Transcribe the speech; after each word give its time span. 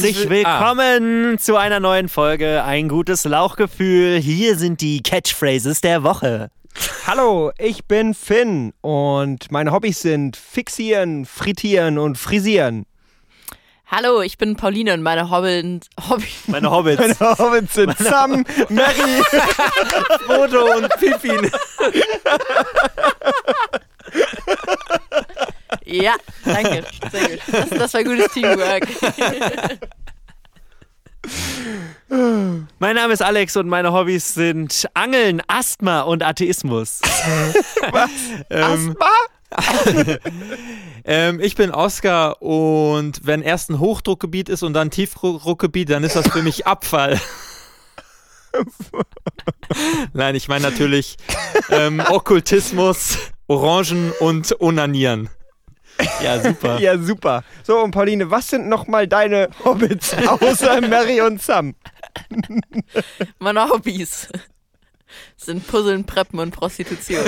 Herzlich 0.00 0.16
herzlich 0.16 0.30
will- 0.30 0.44
willkommen 0.46 1.38
zu 1.38 1.56
einer 1.56 1.78
neuen 1.78 2.08
Folge 2.08 2.64
Ein 2.64 2.88
gutes 2.88 3.24
Lauchgefühl. 3.24 4.18
Hier 4.18 4.56
sind 4.56 4.80
die 4.80 5.02
Catchphrases 5.02 5.82
der 5.82 6.02
Woche. 6.02 6.48
Hallo, 7.06 7.52
ich 7.58 7.84
bin 7.84 8.14
Finn 8.14 8.72
und 8.80 9.52
meine 9.52 9.72
Hobbys 9.72 10.00
sind 10.00 10.38
Fixieren, 10.38 11.26
Frittieren 11.26 11.98
und 11.98 12.16
Frisieren. 12.16 12.86
Hallo, 13.88 14.22
ich 14.22 14.38
bin 14.38 14.56
Pauline 14.56 14.94
und 14.94 15.02
meine 15.02 15.28
Hobby, 15.30 15.80
Hobby 16.08 16.28
Meine 16.46 16.70
Hobbits. 16.70 17.18
Meine 17.20 17.38
Hobbys 17.38 17.74
sind 17.74 17.98
Sam, 17.98 18.44
Mary, 18.70 19.22
Bodo 20.28 20.76
und 20.78 20.88
Pippin. 20.98 21.50
Ja, 26.00 26.14
danke. 26.44 26.84
Sehr 27.10 27.28
gut. 27.28 27.40
Das, 27.52 27.70
das 27.70 27.94
war 27.94 28.04
gutes 28.04 28.32
Teamwork. 28.32 28.88
Mein 32.78 32.96
Name 32.96 33.12
ist 33.12 33.22
Alex 33.22 33.56
und 33.56 33.68
meine 33.68 33.92
Hobbys 33.92 34.34
sind 34.34 34.88
Angeln, 34.94 35.42
Asthma 35.46 36.02
und 36.02 36.22
Atheismus. 36.22 37.00
ähm, 38.50 38.96
Ähm, 41.04 41.40
ich 41.40 41.56
bin 41.56 41.70
Oskar 41.70 42.42
und 42.42 43.20
wenn 43.24 43.42
erst 43.42 43.70
ein 43.70 43.80
Hochdruckgebiet 43.80 44.48
ist 44.48 44.62
und 44.62 44.74
dann 44.74 44.90
Tiefdruckgebiet, 44.90 45.90
dann 45.90 46.04
ist 46.04 46.16
das 46.16 46.28
für 46.28 46.42
mich 46.42 46.66
Abfall. 46.66 47.20
Nein, 50.12 50.34
ich 50.34 50.48
meine 50.48 50.62
natürlich 50.62 51.16
ähm, 51.70 52.02
Okkultismus, 52.06 53.18
Orangen 53.46 54.12
und 54.20 54.60
Onanieren. 54.60 55.30
Ja, 56.22 56.40
super. 56.40 56.78
Ja, 56.78 56.98
super. 56.98 57.42
So, 57.62 57.78
und 57.80 57.90
Pauline, 57.92 58.30
was 58.30 58.48
sind 58.48 58.68
nochmal 58.68 59.06
deine 59.08 59.48
Hobbits 59.64 60.14
außer 60.14 60.80
Mary 60.88 61.20
und 61.20 61.42
Sam? 61.42 61.74
Meine 63.38 63.68
Hobbys 63.68 64.28
sind 65.36 65.66
Puzzeln, 65.66 66.04
Preppen 66.04 66.38
und 66.38 66.50
Prostitution. 66.52 67.24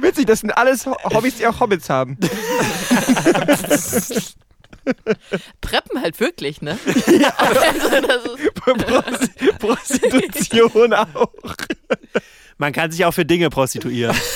Witzig, 0.00 0.26
das 0.26 0.40
sind 0.40 0.50
alles 0.52 0.86
Ho- 0.86 0.96
Hobbys, 1.04 1.36
die 1.36 1.46
auch 1.46 1.60
Hobbits 1.60 1.90
haben. 1.90 2.16
Preppen 5.60 6.00
halt 6.00 6.18
wirklich, 6.20 6.62
ne? 6.62 6.78
Also 7.36 8.00
das 8.00 8.24
ist, 8.24 8.56
Prosti- 8.56 9.58
Prostitution 9.58 10.94
auch. 10.94 11.28
Man 12.60 12.74
kann 12.74 12.90
sich 12.90 13.06
auch 13.06 13.12
für 13.12 13.24
Dinge 13.24 13.50
prostituieren. 13.50 14.14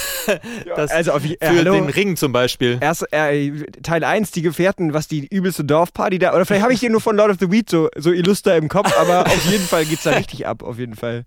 Das 0.75 0.91
also, 0.91 1.13
auf, 1.13 1.23
äh, 1.23 1.37
für 1.39 1.49
hallo. 1.59 1.75
den 1.75 1.91
Ring 1.91 2.17
zum 2.17 2.33
Beispiel. 2.33 2.79
Erst 2.81 3.13
äh, 3.13 3.51
Teil 3.83 4.03
1, 4.03 4.31
die 4.31 4.41
Gefährten, 4.41 4.95
was 4.95 5.07
die 5.07 5.27
übelste 5.27 5.67
Dorfparty 5.67 6.19
da. 6.19 6.35
Oder 6.35 6.47
vielleicht 6.47 6.63
habe 6.63 6.73
ich 6.73 6.81
den 6.81 6.93
nur 6.93 7.03
von 7.03 7.15
Lord 7.15 7.33
of 7.33 7.37
the 7.41 7.51
Weed 7.51 7.69
so, 7.69 7.91
so 7.95 8.11
illuster 8.11 8.57
im 8.57 8.71
Kopf, 8.71 8.91
aber 8.99 9.27
auf 9.27 9.45
jeden 9.51 9.67
Fall 9.67 9.85
geht's 9.85 10.05
da 10.05 10.13
richtig 10.17 10.47
ab, 10.47 10.63
auf 10.63 10.79
jeden 10.79 10.95
Fall. 10.97 11.27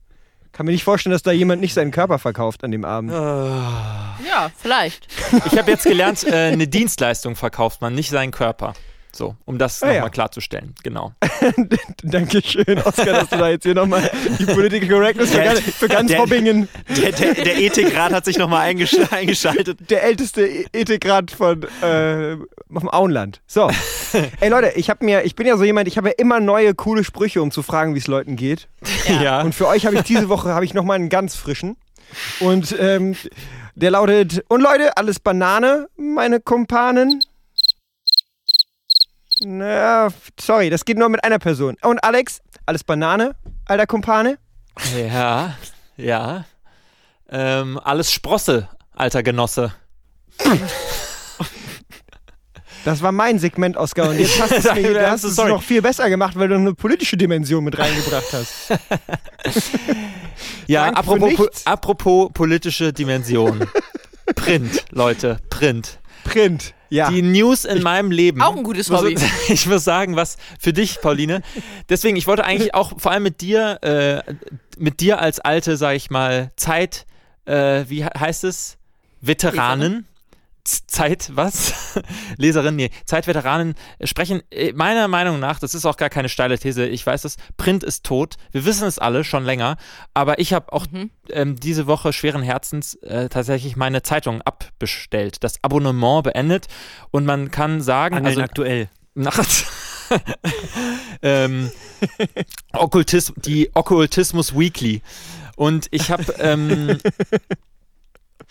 Kann 0.52 0.66
mir 0.66 0.72
nicht 0.72 0.84
vorstellen, 0.84 1.12
dass 1.12 1.22
da 1.22 1.32
jemand 1.32 1.62
nicht 1.62 1.76
seinen 1.76 1.92
Körper 1.92 2.18
verkauft 2.18 2.64
an 2.64 2.72
dem 2.72 2.86
Abend. 2.86 3.12
ja, 3.12 4.50
vielleicht. 4.58 5.08
Ich 5.46 5.56
habe 5.60 5.70
jetzt 5.70 5.84
gelernt, 5.84 6.24
äh, 6.24 6.34
eine 6.52 6.68
Dienstleistung 6.68 7.36
verkauft 7.36 7.82
man, 7.82 7.94
nicht 7.94 8.10
seinen 8.10 8.32
Körper. 8.32 8.74
So, 9.18 9.36
um 9.46 9.58
das 9.58 9.82
Ah, 9.82 9.88
nochmal 9.88 10.04
ja. 10.04 10.10
klarzustellen. 10.10 10.76
Genau. 10.84 11.12
Dankeschön, 12.04 12.80
Oskar, 12.84 13.06
dass 13.06 13.30
du 13.30 13.38
da 13.38 13.50
jetzt 13.50 13.64
hier 13.64 13.74
nochmal 13.74 14.10
die 14.40 14.46
Political 14.46 14.88
Correctness 14.90 15.32
für 15.32 15.42
ganz, 15.44 15.60
für 15.62 15.88
ganz 15.88 16.12
der- 16.12 16.20
Hobbingen, 16.20 16.70
Der, 16.96 17.12
der, 17.12 17.34
der 17.34 17.58
Ethikrat 17.58 18.14
hat 18.14 18.26
sich 18.26 18.38
nochmal 18.38 18.62
eingesch 18.68 18.96
eingeschaltet. 19.12 19.90
der 19.90 20.04
älteste 20.04 20.46
E- 20.48 20.66
Ethikrat 20.72 21.32
von 21.32 21.64
äh, 21.82 22.38
vom 22.72 22.90
Auenland. 22.90 23.42
So. 23.48 23.72
Ey 24.40 24.50
Leute, 24.50 24.74
ich 24.76 24.90
habe 24.92 25.04
mir, 25.04 25.24
ich 25.26 25.36
bin 25.36 25.48
ja 25.48 25.58
so 25.58 25.64
jemand, 25.64 25.88
ich 25.88 25.98
habe 25.98 26.10
ja 26.10 26.14
immer 26.18 26.40
neue 26.40 26.76
coole 26.76 27.04
Sprüche, 27.04 27.42
um 27.42 27.50
zu 27.50 27.64
fragen, 27.64 27.96
wie 27.96 28.00
es 28.00 28.08
Leuten 28.08 28.36
geht. 28.36 28.68
Ja. 29.22 29.42
Und 29.42 29.56
für 29.56 29.68
euch 29.68 29.86
habe 29.88 29.96
ich 29.96 30.04
diese 30.04 30.30
Woche 30.30 30.50
habe 30.50 30.64
ich 30.66 30.74
noch 30.76 30.84
mal 30.84 30.94
einen 30.94 31.10
ganz 31.10 31.36
frischen. 31.36 31.76
Und 32.40 32.76
ähm, 32.80 33.16
der 33.76 33.92
lautet: 33.92 34.44
Und 34.48 34.62
Leute, 34.62 34.96
alles 34.96 35.20
Banane, 35.20 35.88
meine 35.98 36.40
Kumpanen. 36.40 37.22
Na, 39.42 40.10
sorry, 40.40 40.70
das 40.70 40.86
geht 40.86 40.98
nur 40.98 41.10
mit 41.10 41.24
einer 41.24 41.40
Person. 41.40 41.76
Und 41.82 42.04
Alex, 42.04 42.42
alles 42.66 42.84
Banane, 42.84 43.36
alter 43.66 43.86
Kumpane. 43.86 44.40
Ja, 44.98 45.56
ja. 45.96 46.46
Ähm, 47.30 47.80
alles 47.84 48.12
Sprosse, 48.12 48.70
alter 48.96 49.22
Genosse. 49.22 49.74
Das 52.86 53.02
war 53.02 53.12
mein 53.12 53.38
Segment, 53.38 53.76
Oscar. 53.76 54.10
Und 54.10 54.20
jetzt 54.20 54.40
hast 54.42 54.52
du 54.52 54.56
es 54.56 54.76
mir, 54.76 54.94
du 54.94 55.12
hast 55.12 55.24
es 55.24 55.36
Sorry. 55.36 55.50
noch 55.50 55.62
viel 55.62 55.82
besser 55.82 56.10
gemacht, 56.10 56.38
weil 56.38 56.48
du 56.48 56.56
eine 56.56 56.74
politische 56.74 57.18
Dimension 57.18 57.64
mit 57.64 57.78
reingebracht 57.78 58.34
hast. 58.34 58.80
Ja, 60.68 60.90
apropos, 60.90 61.34
po 61.36 61.48
apropos 61.64 62.30
politische 62.34 62.92
Dimension. 62.92 63.66
Print, 64.36 64.84
Leute, 64.92 65.38
Print. 65.50 66.00
Print. 66.26 66.74
Ja. 66.90 67.10
Die 67.12 67.22
News 67.22 67.66
in 67.66 67.84
meinem 67.84 68.12
Leben. 68.12 68.42
Auch 68.42 68.56
ein 68.56 68.64
gutes 68.64 68.90
muss- 68.90 69.02
Hobby. 69.02 69.16
Ich 69.50 69.66
muss 69.68 69.84
sagen, 69.84 70.16
was 70.16 70.38
für 70.60 70.74
dich, 70.74 71.02
Pauline. 71.02 71.42
Deswegen, 71.90 72.16
ich 72.18 72.28
wollte 72.28 72.44
eigentlich 72.46 72.74
auch 72.74 73.00
vor 73.00 73.12
allem 73.12 73.24
mit 73.24 73.42
dir, 73.42 73.80
äh, 73.84 74.34
mit 74.78 75.00
dir 75.00 75.20
als 75.20 75.40
alte, 75.40 75.78
sag 75.78 75.96
ich 75.96 76.10
mal, 76.10 76.52
Zeit, 76.56 77.06
äh, 77.46 77.86
wie 77.88 78.04
he- 78.04 78.10
heißt 78.20 78.44
es? 78.44 78.78
Veteranen. 79.22 80.06
Zeit, 80.68 81.32
was? 81.34 81.74
Leserin, 82.38 82.76
nee, 82.76 82.90
Zeitveteranen 83.06 83.76
sprechen, 84.04 84.42
äh, 84.52 84.74
meiner 84.74 85.08
Meinung 85.08 85.40
nach, 85.40 85.60
das 85.60 85.74
ist 85.74 85.86
auch 85.86 85.98
gar 85.98 86.10
keine 86.10 86.30
steile 86.30 86.60
These, 86.60 86.86
ich 86.86 87.06
weiß 87.06 87.24
es, 87.26 87.38
Print 87.56 87.84
ist 87.84 88.06
tot. 88.06 88.36
Wir 88.52 88.66
wissen 88.66 88.88
es 88.88 89.00
alle 89.00 89.24
schon 89.24 89.46
länger, 89.46 89.78
aber 90.14 90.40
ich 90.40 90.54
habe 90.54 90.74
auch 90.74 90.86
Mhm. 90.92 91.10
ähm, 91.30 91.56
diese 91.60 91.88
Woche 91.88 92.14
schweren 92.14 92.42
Herzens 92.42 92.96
äh, 92.96 93.30
tatsächlich 93.30 93.76
meine 93.76 94.02
Zeitung 94.04 94.42
abbestellt, 94.42 95.44
das 95.44 95.64
Abonnement 95.64 96.24
beendet 96.24 96.68
und 97.12 97.26
man 97.26 97.52
kann 97.52 97.82
sagen, 97.82 98.26
also 98.26 98.42
aktuell. 98.42 98.90
nachts 99.16 99.66
ähm, 101.22 101.72
Okkultis 102.74 103.34
die 103.36 103.70
Okkultismus 103.74 104.56
Weekly 104.58 105.02
und 105.56 105.88
ich 105.92 106.12
habe 106.12 106.34
ähm, 106.40 106.98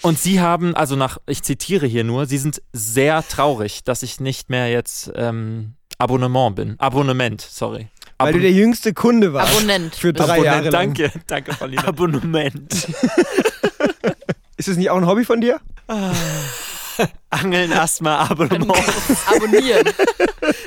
und 0.03 0.19
sie 0.19 0.41
haben 0.41 0.75
also 0.75 0.97
nach 0.97 1.19
ich 1.27 1.43
zitiere 1.43 1.87
hier 1.87 2.05
nur 2.05 2.27
sie 2.27 2.39
sind 2.39 2.63
sehr 2.73 3.27
traurig 3.27 3.85
dass 3.85 4.03
ich 4.03 4.21
nicht 4.21 4.51
mehr 4.51 4.71
jetzt 4.71 5.11
ähm, 5.15 5.75
Abonnement 5.99 6.55
bin 6.57 6.75
Abonnement 6.79 7.41
sorry 7.41 7.89
weil 8.19 8.33
du 8.33 8.41
der 8.41 8.53
jüngste 8.53 8.95
Kunde 8.95 9.33
warst. 9.35 9.55
Abonnent. 9.55 9.95
Für 9.95 10.13
drei 10.13 10.25
Abonnent, 10.25 10.45
Jahre 10.47 10.71
lang. 10.71 10.95
danke 10.95 11.13
danke 11.27 11.53
Paulina 11.53 11.85
Abonnement. 11.87 12.73
Ist 14.57 14.69
das 14.69 14.77
nicht 14.79 14.89
auch 14.89 14.97
ein 14.97 15.07
Hobby 15.07 15.25
von 15.25 15.41
dir? 15.41 15.61
Angeln, 17.31 17.73
Asthma, 17.73 18.17
Abonnement. 18.29 18.73
Abonnieren. 19.27 19.89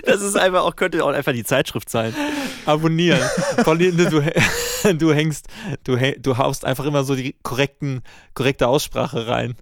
Das 0.06 0.22
ist 0.22 0.36
einfach 0.36 0.64
auch, 0.64 0.76
könnte 0.76 1.04
auch 1.04 1.10
einfach 1.10 1.34
die 1.34 1.44
Zeitschrift 1.44 1.90
sein. 1.90 2.14
abonnieren 2.66 3.22
Pauline 3.64 4.10
du, 4.10 4.22
du 4.98 5.14
hängst 5.14 5.48
du, 5.84 5.98
du 6.20 6.38
haust 6.38 6.66
einfach 6.66 6.86
immer 6.86 7.04
so 7.04 7.16
die 7.16 7.36
korrekten 7.44 8.02
korrekte 8.34 8.68
Aussprache 8.68 9.28
rein 9.28 9.56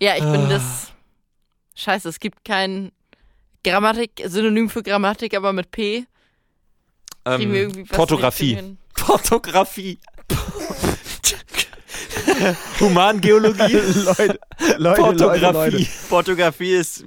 Ja, 0.00 0.16
ich 0.16 0.22
Ah. 0.22 0.32
bin 0.32 0.48
das. 0.48 0.92
Scheiße, 1.74 2.08
es 2.08 2.20
gibt 2.20 2.44
kein 2.44 2.92
Grammatik, 3.64 4.22
Synonym 4.26 4.68
für 4.68 4.82
Grammatik, 4.82 5.34
aber 5.36 5.52
mit 5.52 5.70
P. 5.70 6.04
Ähm, 7.24 7.86
Portografie. 7.88 8.76
Portografie. 8.94 9.98
Humangeologie. 12.80 13.72
Leute, 13.72 14.38
Leute, 14.58 14.78
Leute, 14.78 15.00
Portografie. 15.02 15.70
Leute. 15.76 15.86
Portografie 16.08 16.72
ist 16.72 17.04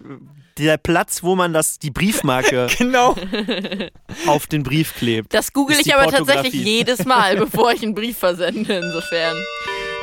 der 0.57 0.77
Platz, 0.77 1.21
wo 1.21 1.35
man 1.35 1.51
das, 1.53 1.79
die 1.79 1.91
Briefmarke 1.91 2.67
Genau. 2.77 3.15
auf 4.25 4.47
den 4.47 4.63
Brief 4.63 4.95
klebt. 4.95 5.33
Das 5.33 5.51
google 5.51 5.77
ich 5.79 5.93
aber 5.93 6.09
tatsächlich 6.09 6.53
jedes 6.53 7.05
Mal, 7.05 7.35
bevor 7.37 7.71
ich 7.73 7.83
einen 7.83 7.93
Brief 7.93 8.17
versende, 8.17 8.73
insofern. 8.73 9.35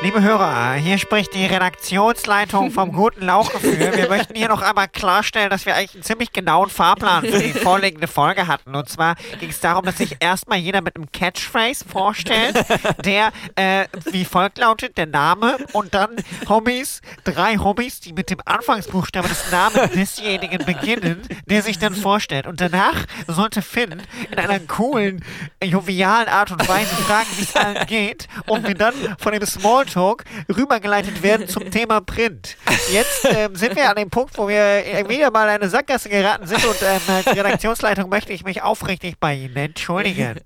Liebe 0.03 0.21
Hörer, 0.21 0.73
hier 0.73 0.97
spricht 0.97 1.33
die 1.33 1.45
Redaktionsleitung 1.45 2.71
vom 2.71 2.91
guten 2.91 3.25
Lauchgefühl. 3.25 3.95
Wir 3.95 4.09
möchten 4.09 4.35
hier 4.35 4.49
noch 4.49 4.61
einmal 4.61 4.89
klarstellen, 4.89 5.49
dass 5.49 5.65
wir 5.65 5.75
eigentlich 5.75 5.93
einen 5.93 6.03
ziemlich 6.03 6.33
genauen 6.33 6.69
Fahrplan 6.69 7.23
für 7.23 7.39
die 7.39 7.53
vorliegende 7.53 8.07
Folge 8.07 8.47
hatten. 8.47 8.75
Und 8.75 8.89
zwar 8.89 9.15
ging 9.39 9.49
es 9.49 9.61
darum, 9.61 9.85
dass 9.85 9.99
sich 9.99 10.17
erstmal 10.19 10.57
jeder 10.57 10.81
mit 10.81 10.97
einem 10.97 11.09
Catchphrase 11.09 11.85
vorstellt, 11.85 12.65
der 13.05 13.31
äh, 13.55 13.85
wie 14.11 14.25
folgt 14.25 14.57
lautet, 14.57 14.97
der 14.97 15.05
Name 15.05 15.55
und 15.71 15.93
dann 15.93 16.17
Hobbys, 16.49 16.99
drei 17.23 17.55
Hobbys, 17.55 18.01
die 18.01 18.11
mit 18.11 18.29
dem 18.29 18.39
Anfangsbuchstaben 18.43 19.29
des 19.29 19.51
Namens 19.53 19.93
desjenigen 19.93 20.65
beginnen, 20.65 21.21
der 21.45 21.61
sich 21.61 21.79
dann 21.79 21.95
vorstellt. 21.95 22.45
Und 22.45 22.59
danach 22.59 23.05
sollte 23.27 23.61
Finn 23.61 24.01
in 24.29 24.37
einer 24.37 24.59
coolen, 24.59 25.23
jovialen 25.63 26.27
Art 26.27 26.51
und 26.51 26.67
Weise 26.67 26.93
fragen, 26.93 27.29
wie 27.37 27.43
es 27.43 27.55
allen 27.55 27.85
geht 27.87 28.27
und 28.47 28.67
wir 28.67 28.75
dann 28.75 28.93
von 29.17 29.31
dem 29.31 29.45
Smalltalk 29.45 29.92
Redaktionsleitung 29.93 30.17
rübergeleitet 30.55 31.23
werden 31.23 31.47
zum 31.47 31.69
Thema 31.71 32.01
Print. 32.01 32.57
Jetzt 32.91 33.25
ähm, 33.25 33.55
sind 33.55 33.75
wir 33.75 33.89
an 33.89 33.95
dem 33.95 34.09
Punkt, 34.09 34.37
wo 34.37 34.47
wir 34.47 34.57
äh, 34.57 35.07
wieder 35.07 35.31
mal 35.31 35.47
in 35.47 35.61
eine 35.61 35.69
Sackgasse 35.69 36.09
geraten 36.09 36.47
sind 36.47 36.65
und 36.65 36.81
ähm, 36.81 37.01
als 37.07 37.27
Redaktionsleitung 37.27 38.09
möchte 38.09 38.33
ich 38.33 38.43
mich 38.43 38.61
aufrichtig 38.61 39.15
bei 39.19 39.35
Ihnen 39.35 39.55
entschuldigen. 39.55 40.39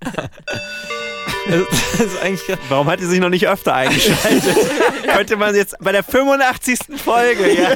Das 1.48 2.00
ist 2.00 2.22
eigentlich 2.22 2.58
Warum 2.68 2.88
hat 2.88 3.00
die 3.00 3.06
sich 3.06 3.20
noch 3.20 3.30
nicht 3.30 3.48
öfter 3.48 3.74
eingeschaltet? 3.74 4.54
könnte 5.14 5.36
man 5.36 5.54
jetzt 5.54 5.76
bei 5.80 5.92
der 5.92 6.02
85. 6.02 6.78
Folge, 7.02 7.54
ja, 7.54 7.74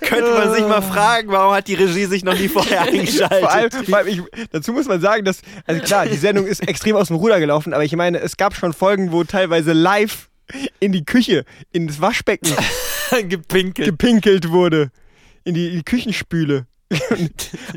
könnte 0.00 0.30
man 0.30 0.52
sich 0.52 0.64
mal 0.64 0.82
fragen, 0.82 1.28
warum 1.32 1.52
hat 1.52 1.66
die 1.66 1.74
Regie 1.74 2.04
sich 2.04 2.22
noch 2.22 2.38
nie 2.38 2.46
vorher 2.46 2.82
eingeschaltet? 2.82 3.40
Vor 3.40 3.50
allem, 3.50 3.70
vor 3.72 3.98
allem 3.98 4.06
ich, 4.06 4.22
dazu 4.52 4.72
muss 4.72 4.86
man 4.86 5.00
sagen, 5.00 5.24
dass, 5.24 5.40
also 5.66 5.82
klar, 5.82 6.06
die 6.06 6.16
Sendung 6.16 6.46
ist 6.46 6.60
extrem 6.68 6.94
aus 6.94 7.08
dem 7.08 7.16
Ruder 7.16 7.40
gelaufen, 7.40 7.74
aber 7.74 7.82
ich 7.82 7.96
meine, 7.96 8.20
es 8.20 8.36
gab 8.36 8.54
schon 8.54 8.72
Folgen, 8.72 9.10
wo 9.10 9.24
teilweise 9.24 9.72
live 9.72 10.27
in 10.80 10.92
die 10.92 11.04
Küche, 11.04 11.44
in 11.72 11.86
das 11.86 12.00
Waschbecken 12.00 12.54
gepinkelt. 13.28 13.88
gepinkelt 13.88 14.50
wurde. 14.50 14.90
In 15.44 15.54
die, 15.54 15.68
in 15.68 15.76
die 15.76 15.84
Küchenspüle. 15.84 16.66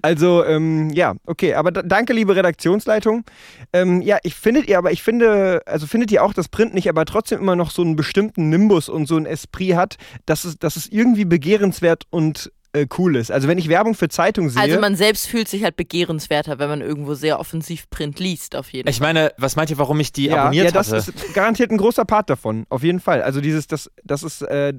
also, 0.02 0.46
ähm, 0.46 0.90
ja, 0.92 1.16
okay, 1.26 1.54
aber 1.56 1.72
da, 1.72 1.82
danke, 1.82 2.14
liebe 2.14 2.36
Redaktionsleitung. 2.36 3.26
Ähm, 3.74 4.02
ja, 4.02 4.20
ich 4.24 4.36
findet 4.36 4.68
ihr, 4.68 4.78
aber 4.78 4.92
ich 4.92 5.04
finde, 5.04 5.62
also 5.66 5.86
findet 5.86 6.12
ihr 6.12 6.24
auch, 6.24 6.34
dass 6.34 6.48
Print 6.48 6.74
nicht 6.74 6.88
aber 6.88 7.06
trotzdem 7.06 7.40
immer 7.40 7.56
noch 7.56 7.72
so 7.72 7.82
einen 7.82 7.96
bestimmten 7.96 8.50
Nimbus 8.50 8.88
und 8.88 9.08
so 9.08 9.18
ein 9.18 9.26
Esprit 9.26 9.76
hat, 9.76 9.98
dass 10.26 10.46
es, 10.46 10.58
dass 10.60 10.76
es 10.78 10.88
irgendwie 10.88 11.26
begehrenswert 11.26 12.06
und 12.10 12.52
äh, 12.74 12.88
cool 12.98 13.16
ist. 13.16 13.32
Also 13.32 13.48
wenn 13.48 13.58
ich 13.58 13.68
Werbung 13.68 13.96
für 13.96 14.08
Zeitung 14.08 14.50
sehe. 14.50 14.62
Also 14.62 14.80
man 14.80 14.96
selbst 14.96 15.28
fühlt 15.28 15.48
sich 15.48 15.64
halt 15.64 15.76
begehrenswerter, 15.76 16.60
wenn 16.60 16.70
man 16.70 16.82
irgendwo 16.82 17.14
sehr 17.14 17.40
offensiv 17.40 17.90
Print 17.90 18.20
liest, 18.20 18.56
auf 18.56 18.72
jeden 18.72 18.88
Ich 18.88 19.00
Fall. 19.00 19.14
meine, 19.14 19.34
was 19.38 19.56
meint 19.56 19.70
ihr, 19.70 19.78
warum 19.78 20.00
ich 20.00 20.12
die 20.12 20.28
ja, 20.28 20.44
abonniert 20.44 20.66
ja, 20.66 20.72
das 20.72 20.92
hatte? 20.92 21.12
ist 21.12 21.34
garantiert 21.34 21.72
ein 21.72 21.78
großer 21.78 22.06
Part 22.06 22.30
davon, 22.30 22.66
auf 22.70 22.84
jeden 22.84 23.00
Fall. 23.00 23.22
Also 23.22 23.42
dieses, 23.42 23.68
das, 23.68 23.90
das 24.04 24.24
ist, 24.24 24.42
äh, 24.44 24.74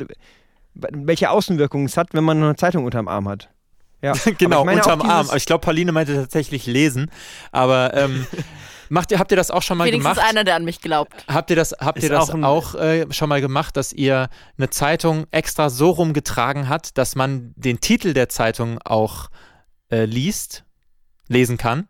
welche 0.75 1.31
Außenwirkungen 1.31 1.87
es 1.87 1.97
hat, 1.97 2.15
wenn 2.15 2.25
man 2.25 2.43
eine 2.43 2.57
Zeitung 2.57 2.85
unterm 2.85 3.09
Arm 3.09 3.29
hat. 3.29 3.51
Ja. 4.01 4.15
genau, 4.39 4.69
ich 4.69 4.77
unterm 4.77 5.03
Arm. 5.03 5.29
ich 5.37 5.47
glaube, 5.47 5.61
Pauline 5.61 5.93
meinte 5.93 6.15
tatsächlich 6.15 6.67
lesen. 6.67 7.11
Aber 7.53 7.95
ähm, 7.95 8.27
macht 8.93 9.11
ihr, 9.11 9.19
habt 9.19 9.31
ihr 9.33 9.37
das 9.37 9.51
auch 9.51 9.63
schon 9.63 9.79
mal 9.79 9.87
Wenigstens 9.87 10.15
gemacht? 10.17 10.29
einer, 10.31 10.45
der 10.45 10.55
an 10.57 10.65
mich 10.65 10.81
glaubt. 10.81 11.25
Habt 11.27 11.51
ihr 11.51 11.57
das, 11.57 11.73
habt 11.81 11.99
Ist 11.99 12.05
ihr 12.05 12.11
das 12.11 12.29
auch 12.31 12.35
ein- 12.35 12.45
auch, 12.45 12.75
äh, 12.75 13.07
schon 13.11 13.29
mal 13.29 13.41
gemacht, 13.41 13.77
dass 13.77 13.93
ihr 13.93 14.29
eine 14.59 14.71
Zeitung 14.71 15.27
extra 15.31 15.71
so 15.71 15.91
rumgetragen 15.91 16.69
hat, 16.69 16.97
dass 16.99 17.15
man 17.17 17.53
den 17.57 17.81
Titel 17.81 18.13
der 18.13 18.29
Zeitung 18.29 18.79
auch 18.85 19.29
äh, 19.91 20.05
liest, 20.05 20.65
lesen 21.29 21.57
kann? 21.59 21.89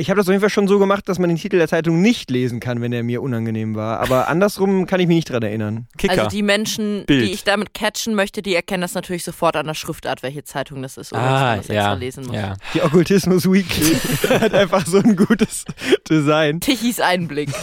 Ich 0.00 0.08
habe 0.08 0.18
das 0.18 0.26
auf 0.26 0.32
jeden 0.32 0.40
Fall 0.40 0.50
schon 0.50 0.66
so 0.66 0.78
gemacht, 0.78 1.08
dass 1.08 1.18
man 1.18 1.28
den 1.28 1.36
Titel 1.36 1.58
der 1.58 1.68
Zeitung 1.68 2.00
nicht 2.00 2.30
lesen 2.30 2.58
kann, 2.58 2.80
wenn 2.80 2.92
er 2.92 3.02
mir 3.02 3.20
unangenehm 3.20 3.74
war. 3.74 4.00
Aber 4.00 4.28
andersrum 4.28 4.86
kann 4.86 4.98
ich 4.98 5.06
mich 5.06 5.16
nicht 5.16 5.30
dran 5.30 5.42
erinnern. 5.42 5.86
Kicker. 5.98 6.24
Also 6.24 6.28
die 6.28 6.42
Menschen, 6.42 7.04
Bild. 7.06 7.22
die 7.22 7.32
ich 7.32 7.44
damit 7.44 7.74
catchen 7.74 8.14
möchte, 8.14 8.40
die 8.40 8.54
erkennen 8.54 8.80
das 8.80 8.94
natürlich 8.94 9.24
sofort 9.24 9.56
an 9.56 9.66
der 9.66 9.74
Schriftart, 9.74 10.22
welche 10.22 10.42
Zeitung 10.42 10.82
das 10.82 10.96
ist, 10.96 11.12
oder 11.12 11.20
dass 11.20 11.30
ah, 11.30 11.44
man 11.44 11.56
das 11.58 11.68
extra 11.68 11.74
ja, 11.74 11.92
lesen 11.92 12.26
muss. 12.26 12.34
ja. 12.34 12.56
Die 12.72 12.82
Okkultismus 12.82 13.50
Weekly 13.50 13.94
hat 14.40 14.54
einfach 14.54 14.86
so 14.86 14.98
ein 14.98 15.16
gutes 15.16 15.66
Design. 16.08 16.60
Tichys 16.60 17.00
Einblick. 17.00 17.50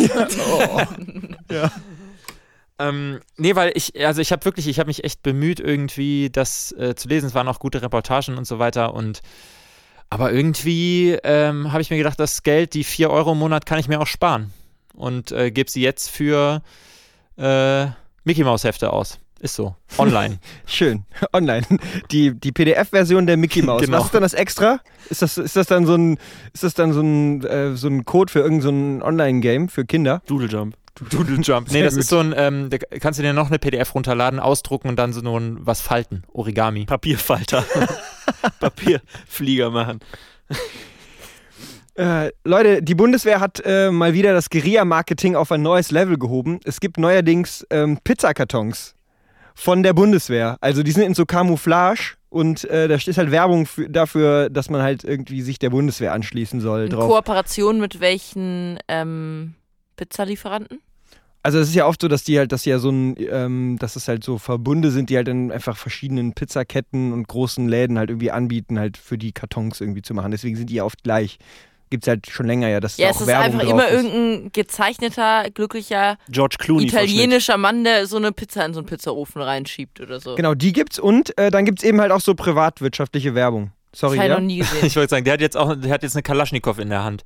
Ähm, 2.79 3.21
nee, 3.37 3.55
weil 3.55 3.71
ich, 3.73 4.05
also 4.05 4.21
ich 4.21 4.31
habe 4.31 4.45
wirklich, 4.45 4.67
ich 4.67 4.77
habe 4.79 4.87
mich 4.87 5.03
echt 5.03 5.23
bemüht, 5.23 5.59
irgendwie 5.59 6.29
das 6.29 6.71
äh, 6.73 6.93
zu 6.95 7.07
lesen. 7.07 7.25
Es 7.25 7.33
waren 7.33 7.47
auch 7.47 7.57
gute 7.57 7.81
Reportagen 7.81 8.37
und 8.37 8.45
so 8.45 8.59
weiter. 8.59 8.93
Und 8.93 9.21
aber 10.09 10.31
irgendwie 10.31 11.17
ähm, 11.23 11.71
habe 11.71 11.81
ich 11.81 11.89
mir 11.89 11.97
gedacht, 11.97 12.19
das 12.19 12.43
Geld, 12.43 12.73
die 12.73 12.83
4 12.83 13.09
Euro 13.09 13.33
im 13.33 13.39
Monat, 13.39 13.65
kann 13.65 13.79
ich 13.79 13.87
mir 13.87 13.99
auch 13.99 14.07
sparen. 14.07 14.53
Und 14.93 15.31
äh, 15.31 15.51
gebe 15.51 15.69
sie 15.69 15.81
jetzt 15.81 16.09
für 16.09 16.61
äh, 17.37 17.87
Mickey 18.23 18.43
Maus 18.43 18.63
Hefte 18.63 18.91
aus. 18.91 19.19
Ist 19.39 19.55
so. 19.55 19.75
Online. 19.99 20.39
Schön. 20.65 21.03
Online. 21.31 21.65
Die, 22.11 22.33
die 22.33 22.51
PDF-Version 22.51 23.27
der 23.27 23.37
Mickey 23.37 23.61
Mouse. 23.61 23.81
Genau. 23.81 23.99
Was 23.99 24.05
ist 24.05 24.13
dann 24.13 24.23
das 24.23 24.33
extra? 24.33 24.79
Ist 25.09 25.21
das, 25.21 25.37
ist 25.37 25.55
das 25.55 25.67
dann 25.67 25.85
so 25.85 25.95
ein, 25.95 26.17
ist 26.53 26.63
das 26.63 26.73
dann 26.73 26.93
so 26.93 27.01
ein, 27.01 27.43
äh, 27.43 27.75
so 27.75 27.87
ein 27.87 28.03
Code 28.05 28.31
für 28.31 28.39
irgendein 28.39 28.61
so 28.61 28.69
ein 28.69 29.03
Online-Game 29.03 29.69
für 29.69 29.85
Kinder? 29.85 30.23
Doodle 30.25 30.47
Jump. 30.47 30.75
Doodle 31.09 31.39
Jump. 31.41 31.71
Nee, 31.71 31.83
das 31.83 31.93
gut. 31.93 32.01
ist 32.01 32.09
so 32.09 32.19
ein, 32.19 32.33
ähm, 32.35 32.69
da 32.69 32.77
kannst 32.77 33.19
du 33.19 33.23
dir 33.23 33.33
noch 33.33 33.47
eine 33.47 33.59
PDF 33.59 33.93
runterladen, 33.93 34.39
ausdrucken 34.39 34.89
und 34.89 34.97
dann 34.97 35.13
so 35.13 35.21
nur 35.21 35.39
ein, 35.39 35.57
was 35.59 35.81
falten. 35.81 36.23
Origami. 36.33 36.85
Papierfalter. 36.85 37.63
Papierflieger 38.59 39.69
machen. 39.69 39.99
Äh, 41.95 42.31
Leute, 42.43 42.83
die 42.83 42.95
Bundeswehr 42.95 43.39
hat 43.39 43.61
äh, 43.65 43.89
mal 43.89 44.13
wieder 44.13 44.33
das 44.33 44.49
Guerilla-Marketing 44.49 45.35
auf 45.35 45.51
ein 45.51 45.63
neues 45.63 45.89
Level 45.89 46.17
gehoben. 46.17 46.59
Es 46.63 46.79
gibt 46.79 46.97
neuerdings 46.97 47.65
ähm, 47.71 47.99
Pizzakartons 48.03 48.93
von 49.55 49.81
der 49.81 49.93
Bundeswehr. 49.93 50.57
Also 50.61 50.83
die 50.83 50.91
sind 50.91 51.03
in 51.03 51.15
so 51.15 51.25
Camouflage 51.25 52.15
und 52.29 52.65
äh, 52.65 52.87
da 52.87 52.99
steht 52.99 53.17
halt 53.17 53.31
Werbung 53.31 53.65
für, 53.65 53.89
dafür, 53.89 54.51
dass 54.51 54.69
man 54.69 54.83
halt 54.83 55.03
irgendwie 55.03 55.41
sich 55.41 55.57
der 55.57 55.71
Bundeswehr 55.71 56.13
anschließen 56.13 56.61
soll. 56.61 56.83
In 56.83 56.89
Drauf. 56.91 57.09
Kooperation 57.09 57.79
mit 57.79 57.99
welchen 57.99 58.77
ähm, 58.87 59.55
Pizzalieferanten? 59.95 60.79
Also 61.43 61.59
es 61.59 61.69
ist 61.69 61.75
ja 61.75 61.85
oft 61.87 62.01
so, 62.01 62.07
dass 62.09 62.23
die 62.23 62.37
halt, 62.37 62.51
dass 62.51 62.65
ja 62.65 62.77
so 62.79 62.89
ein, 62.89 63.15
ähm, 63.31 63.77
dass 63.79 63.95
es 63.95 64.07
halt 64.07 64.23
so 64.23 64.37
Verbunde 64.37 64.91
sind, 64.91 65.09
die 65.09 65.15
halt 65.15 65.27
dann 65.29 65.51
einfach 65.51 65.77
verschiedenen 65.77 66.33
Pizzaketten 66.33 67.13
und 67.13 67.27
großen 67.27 67.69
Läden 67.69 67.97
halt 67.97 68.09
irgendwie 68.09 68.31
anbieten, 68.31 68.77
halt 68.79 68.97
für 68.97 69.17
die 69.17 69.31
Kartons 69.31 69.79
irgendwie 69.79 70.01
zu 70.01 70.13
machen. 70.13 70.31
Deswegen 70.31 70.55
sind 70.57 70.69
die 70.69 70.75
ja 70.75 70.83
oft 70.83 71.03
gleich. 71.03 71.37
Gibt's 71.89 72.05
halt 72.09 72.27
schon 72.29 72.47
länger 72.47 72.67
ja, 72.67 72.81
dass 72.81 72.97
Ja, 72.97 73.05
da 73.05 73.11
es 73.11 73.17
auch 73.17 73.21
ist 73.21 73.27
Werbung 73.27 73.45
einfach 73.45 73.61
drauf 73.61 73.71
immer 73.71 73.87
ist. 73.87 74.03
irgendein 74.03 74.51
gezeichneter, 74.51 75.45
glücklicher, 75.53 76.17
George 76.27 76.57
Clooney. 76.59 76.87
italienischer 76.87 77.55
Mann, 77.55 77.85
der 77.85 78.07
so 78.07 78.17
eine 78.17 78.33
Pizza 78.33 78.65
in 78.65 78.73
so 78.73 78.81
einen 78.81 78.87
Pizzaofen 78.87 79.41
reinschiebt 79.41 80.01
oder 80.01 80.19
so. 80.19 80.35
Genau, 80.35 80.53
die 80.53 80.73
gibt's 80.73 80.99
und 80.99 81.37
äh, 81.37 81.49
dann 81.49 81.63
gibt's 81.63 81.83
eben 81.83 82.01
halt 82.01 82.11
auch 82.11 82.19
so 82.19 82.35
privatwirtschaftliche 82.35 83.35
Werbung. 83.35 83.71
Sorry, 83.95 84.17
das 84.17 84.27
ja? 84.27 84.33
noch 84.35 84.41
nie 84.41 84.57
gesehen. 84.57 84.79
Ich 84.85 84.97
wollte 84.97 85.11
sagen, 85.11 85.23
der 85.23 85.35
hat 85.35 85.41
jetzt 85.41 85.55
auch, 85.55 85.75
der 85.75 85.89
hat 85.93 86.03
jetzt 86.03 86.15
eine 86.17 86.23
Kalaschnikow 86.23 86.77
in 86.77 86.89
der 86.89 87.05
Hand. 87.05 87.23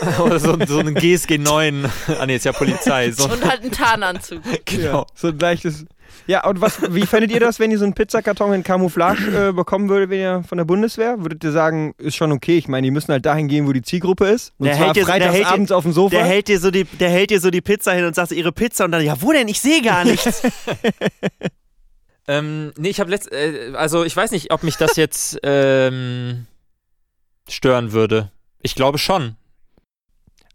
Oder 0.20 0.38
so, 0.38 0.56
so 0.66 0.78
einen 0.78 0.94
GSG 0.94 1.38
9. 1.38 1.86
Ah 2.20 2.26
nee, 2.26 2.36
ist 2.36 2.44
ja 2.44 2.52
Polizei. 2.52 3.10
So, 3.12 3.24
Und 3.24 3.44
halt 3.44 3.62
einen 3.62 3.72
Tarnanzug. 3.72 4.40
genau. 4.64 5.00
Ja, 5.00 5.06
so 5.14 5.28
ein 5.28 5.38
leichtes. 5.38 5.84
Ja, 6.26 6.46
und 6.46 6.60
was, 6.60 6.80
wie 6.92 7.06
fändet 7.06 7.30
ihr 7.30 7.40
das, 7.40 7.58
wenn 7.58 7.70
ihr 7.70 7.78
so 7.78 7.84
einen 7.84 7.94
Pizzakarton 7.94 8.52
in 8.52 8.62
Camouflage 8.62 9.48
äh, 9.48 9.52
bekommen 9.52 9.88
würdet, 9.88 10.10
wenn 10.10 10.20
ihr 10.20 10.44
von 10.46 10.58
der 10.58 10.64
Bundeswehr? 10.66 11.16
Würdet 11.20 11.42
ihr 11.42 11.52
sagen, 11.52 11.94
ist 11.98 12.16
schon 12.16 12.32
okay? 12.32 12.58
Ich 12.58 12.68
meine, 12.68 12.86
die 12.86 12.90
müssen 12.90 13.12
halt 13.12 13.24
dahin 13.24 13.48
gehen, 13.48 13.66
wo 13.66 13.72
die 13.72 13.82
Zielgruppe 13.82 14.26
ist. 14.26 14.52
Und 14.58 14.66
Der 14.66 14.74
zwar 14.76 14.86
hält 14.86 14.96
dir- 14.96 15.00
der 15.04 15.06
freitags 15.06 15.34
hält 15.34 15.44
dir- 15.46 15.52
abends 15.52 15.72
auf 15.72 15.84
dem 15.84 15.92
Sofa. 15.92 16.16
Der 16.16 16.24
hält, 16.26 16.48
dir 16.48 16.60
so 16.60 16.70
die, 16.70 16.84
der 16.84 17.08
hält 17.10 17.30
dir 17.30 17.40
so 17.40 17.50
die 17.50 17.60
Pizza 17.62 17.92
hin 17.92 18.04
und 18.04 18.14
sagt, 18.14 18.32
ihre 18.32 18.52
Pizza 18.52 18.84
und 18.84 18.92
dann, 18.92 19.02
ja, 19.04 19.20
wo 19.20 19.32
denn? 19.32 19.48
Ich 19.48 19.60
sehe 19.60 19.80
gar 19.82 20.04
nichts. 20.04 20.42
Ähm, 22.30 22.72
nee, 22.76 22.90
ich 22.90 23.00
habe 23.00 23.08
letzt, 23.10 23.32
äh, 23.32 23.72
also 23.74 24.04
ich 24.04 24.14
weiß 24.14 24.32
nicht, 24.32 24.52
ob 24.52 24.62
mich 24.62 24.76
das 24.76 24.96
jetzt 24.96 25.38
ähm, 25.42 26.44
stören 27.48 27.92
würde. 27.92 28.30
Ich 28.60 28.74
glaube 28.74 28.98
schon. 28.98 29.36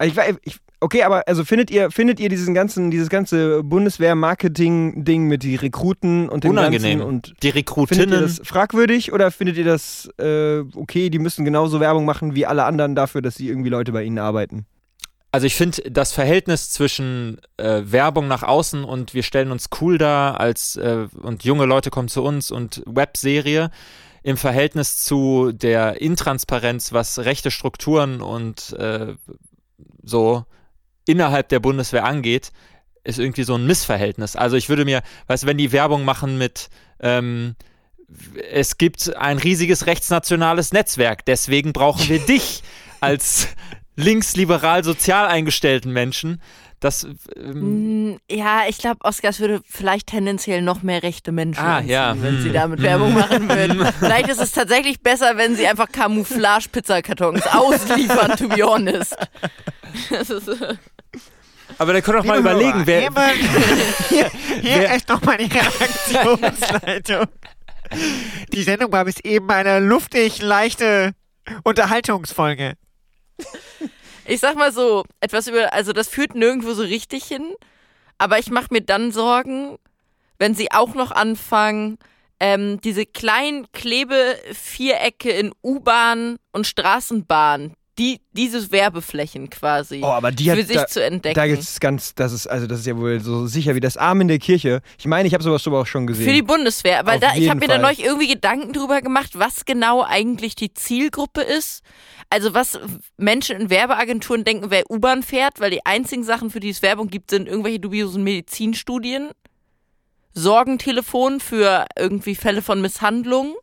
Also 0.03 0.21
ich, 0.21 0.37
ich, 0.43 0.59
okay, 0.81 1.03
aber 1.03 1.27
also 1.27 1.45
findet 1.45 1.71
ihr, 1.71 1.89
findet 1.91 2.19
ihr 2.19 2.29
diesen 2.29 2.53
ganzen, 2.53 2.91
dieses 2.91 3.09
ganze 3.09 3.63
Bundeswehr-Marketing-Ding 3.63 5.27
mit 5.27 5.43
die 5.43 5.55
Rekruten 5.55 6.27
und 6.27 6.43
dem 6.43 6.51
Unangenehm. 6.51 6.99
Ganzen 6.99 7.15
und 7.15 7.27
Die 7.27 7.31
findet 7.31 7.45
ihr 7.45 7.55
Rekrutinnen. 7.55 8.21
das 8.21 8.41
fragwürdig 8.43 9.13
oder 9.13 9.31
findet 9.31 9.57
ihr 9.57 9.65
das 9.65 10.09
äh, 10.17 10.59
okay, 10.75 11.09
die 11.09 11.19
müssen 11.19 11.45
genauso 11.45 11.79
Werbung 11.79 12.05
machen 12.05 12.35
wie 12.35 12.45
alle 12.45 12.65
anderen 12.65 12.95
dafür, 12.95 13.21
dass 13.21 13.35
sie 13.35 13.47
irgendwie 13.47 13.69
Leute 13.69 13.91
bei 13.91 14.03
ihnen 14.03 14.19
arbeiten? 14.19 14.65
Also 15.31 15.47
ich 15.47 15.55
finde 15.55 15.89
das 15.89 16.11
Verhältnis 16.11 16.69
zwischen 16.69 17.39
äh, 17.57 17.81
Werbung 17.85 18.27
nach 18.27 18.43
außen 18.43 18.83
und 18.83 19.13
wir 19.13 19.23
stellen 19.23 19.51
uns 19.51 19.69
cool 19.81 19.97
dar 19.97 20.39
als 20.39 20.75
äh, 20.75 21.07
und 21.21 21.43
junge 21.43 21.65
Leute 21.65 21.89
kommen 21.89 22.09
zu 22.09 22.23
uns 22.23 22.51
und 22.51 22.83
Webserie 22.85 23.71
im 24.21 24.37
Verhältnis 24.37 24.97
zu 24.97 25.51
der 25.51 26.01
Intransparenz, 26.01 26.93
was 26.93 27.19
rechte 27.19 27.51
Strukturen 27.51 28.21
und 28.21 28.73
äh, 28.73 29.15
so 30.03 30.45
innerhalb 31.05 31.49
der 31.49 31.59
Bundeswehr 31.59 32.05
angeht, 32.05 32.51
ist 33.03 33.19
irgendwie 33.19 33.43
so 33.43 33.55
ein 33.55 33.65
Missverhältnis. 33.65 34.35
Also 34.35 34.55
ich 34.55 34.69
würde 34.69 34.85
mir, 34.85 35.01
weißt 35.27 35.43
du, 35.43 35.47
wenn 35.47 35.57
die 35.57 35.71
Werbung 35.71 36.05
machen 36.05 36.37
mit 36.37 36.69
ähm, 36.99 37.55
es 38.51 38.77
gibt 38.77 39.15
ein 39.15 39.37
riesiges 39.37 39.87
rechtsnationales 39.87 40.71
Netzwerk, 40.71 41.25
deswegen 41.25 41.73
brauchen 41.73 42.07
wir 42.09 42.19
dich 42.25 42.63
als 43.01 43.47
linksliberal 43.95 44.83
sozial 44.83 45.27
eingestellten 45.27 45.91
Menschen. 45.91 46.41
Das 46.83 47.05
ähm, 47.37 48.11
Mm, 48.11 48.17
Ja, 48.29 48.63
ich 48.67 48.77
glaube, 48.77 48.97
Oscars 49.05 49.39
würde 49.39 49.61
vielleicht 49.65 50.07
tendenziell 50.07 50.61
noch 50.61 50.83
mehr 50.83 51.01
rechte 51.01 51.31
Menschen 51.31 51.63
Ah, 51.63 51.77
anziehen, 51.77 51.89
ja, 51.91 52.15
wenn 52.21 52.41
sie 52.41 52.47
hm. 52.49 52.53
damit 52.53 52.81
Werbung 52.81 53.13
machen 53.13 53.47
würden. 53.47 53.85
vielleicht 53.99 54.27
ist 54.27 54.41
es 54.41 54.51
tatsächlich 54.51 54.99
besser, 55.01 55.37
wenn 55.37 55.55
sie 55.55 55.65
einfach 55.65 55.87
Camouflage-Pizzakartons 55.91 57.47
ausliefern, 57.47 58.35
to 58.37 58.49
be 58.49 58.61
honest. 58.63 59.15
Das 60.09 60.29
ist, 60.29 60.47
äh, 60.49 60.75
aber 61.77 61.93
da 61.93 62.01
können 62.01 62.17
doch 62.17 62.25
mal 62.25 62.39
überlegen, 62.39 62.81
wer, 62.85 63.01
hier 64.09 64.29
hier 64.61 64.81
wer- 64.81 64.95
ist 64.95 65.07
nochmal 65.09 65.37
die 65.37 65.45
Redaktionsleitung. 65.45 67.25
Die 68.51 68.63
Sendung 68.63 68.91
war 68.91 69.05
bis 69.05 69.19
eben 69.21 69.49
eine 69.49 69.79
luftig 69.79 70.41
leichte 70.41 71.13
Unterhaltungsfolge. 71.63 72.73
Ich 74.25 74.39
sag 74.39 74.55
mal 74.55 74.71
so, 74.71 75.03
etwas 75.19 75.47
über, 75.47 75.73
also 75.73 75.93
das 75.93 76.07
führt 76.07 76.35
nirgendwo 76.35 76.73
so 76.73 76.83
richtig 76.83 77.25
hin, 77.25 77.53
aber 78.17 78.39
ich 78.39 78.49
mache 78.49 78.67
mir 78.71 78.81
dann 78.81 79.11
Sorgen, 79.11 79.77
wenn 80.39 80.55
sie 80.55 80.71
auch 80.71 80.93
noch 80.93 81.11
anfangen, 81.11 81.97
ähm, 82.39 82.81
diese 82.81 83.05
kleinen 83.05 83.71
Klebevierecke 83.71 85.31
in 85.31 85.53
U-Bahn 85.63 86.37
und 86.51 86.67
Straßenbahn, 86.67 87.73
die, 87.99 88.21
diese 88.31 88.71
Werbeflächen 88.71 89.49
quasi 89.49 90.01
Oh, 90.03 90.07
aber 90.07 90.31
die 90.31 90.49
hat 90.49 90.57
für 90.57 90.65
sich 90.65 90.77
da, 90.77 90.87
zu 90.87 91.03
entdecken. 91.03 91.35
Da 91.35 91.45
gibt's 91.45 91.79
ganz, 91.79 92.15
das 92.15 92.33
ist, 92.33 92.47
also 92.47 92.65
das 92.65 92.79
ist 92.79 92.87
ja 92.87 92.97
wohl 92.97 93.19
so 93.19 93.45
sicher 93.45 93.75
wie 93.75 93.79
das 93.79 93.97
Arm 93.97 94.21
in 94.21 94.27
der 94.27 94.39
Kirche. 94.39 94.81
Ich 94.97 95.05
meine, 95.05 95.27
ich 95.27 95.33
habe 95.33 95.43
sowas 95.43 95.61
schon 95.61 95.73
auch 95.75 95.85
schon 95.85 96.07
gesehen. 96.07 96.25
Für 96.25 96.33
die 96.33 96.41
Bundeswehr. 96.41 97.05
Weil 97.05 97.19
da, 97.19 97.35
ich 97.35 97.49
habe 97.49 97.59
mir 97.59 97.67
da 97.67 97.77
neulich 97.77 98.03
irgendwie 98.03 98.27
Gedanken 98.27 98.73
drüber 98.73 99.01
gemacht, 99.01 99.31
was 99.37 99.65
genau 99.65 100.03
eigentlich 100.03 100.55
die 100.55 100.73
Zielgruppe 100.73 101.41
ist. 101.41 101.83
Also 102.29 102.55
was 102.55 102.79
Menschen 103.17 103.61
in 103.61 103.69
Werbeagenturen 103.69 104.43
denken, 104.43 104.71
wer 104.71 104.89
U-Bahn 104.89 105.21
fährt, 105.21 105.59
weil 105.59 105.69
die 105.69 105.85
einzigen 105.85 106.23
Sachen, 106.23 106.49
für 106.49 106.59
die 106.59 106.69
es 106.69 106.81
Werbung 106.81 107.09
gibt, 107.09 107.29
sind 107.29 107.47
irgendwelche 107.47 107.79
dubiosen 107.79 108.23
Medizinstudien, 108.23 109.29
Sorgentelefon 110.33 111.39
für 111.39 111.85
irgendwie 111.95 112.33
Fälle 112.33 112.63
von 112.63 112.81
Misshandlungen 112.81 113.53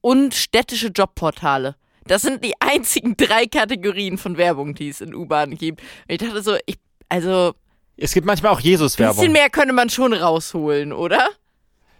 und 0.00 0.34
städtische 0.34 0.88
Jobportale. 0.88 1.76
Das 2.06 2.22
sind 2.22 2.44
die 2.44 2.54
einzigen 2.60 3.16
drei 3.16 3.46
Kategorien 3.46 4.18
von 4.18 4.36
Werbung, 4.36 4.74
die 4.74 4.88
es 4.88 5.00
in 5.00 5.14
U-Bahnen 5.14 5.56
gibt. 5.56 5.80
Und 5.80 6.12
ich 6.12 6.18
dachte 6.18 6.42
so, 6.42 6.56
ich, 6.66 6.78
also 7.08 7.52
Es 7.96 8.12
gibt 8.12 8.26
manchmal 8.26 8.52
auch 8.52 8.56
ein 8.56 8.62
bisschen 8.62 8.70
Jesus-Werbung. 8.72 9.32
mehr 9.32 9.50
könnte 9.50 9.72
man 9.72 9.88
schon 9.90 10.12
rausholen, 10.12 10.92
oder? 10.92 11.28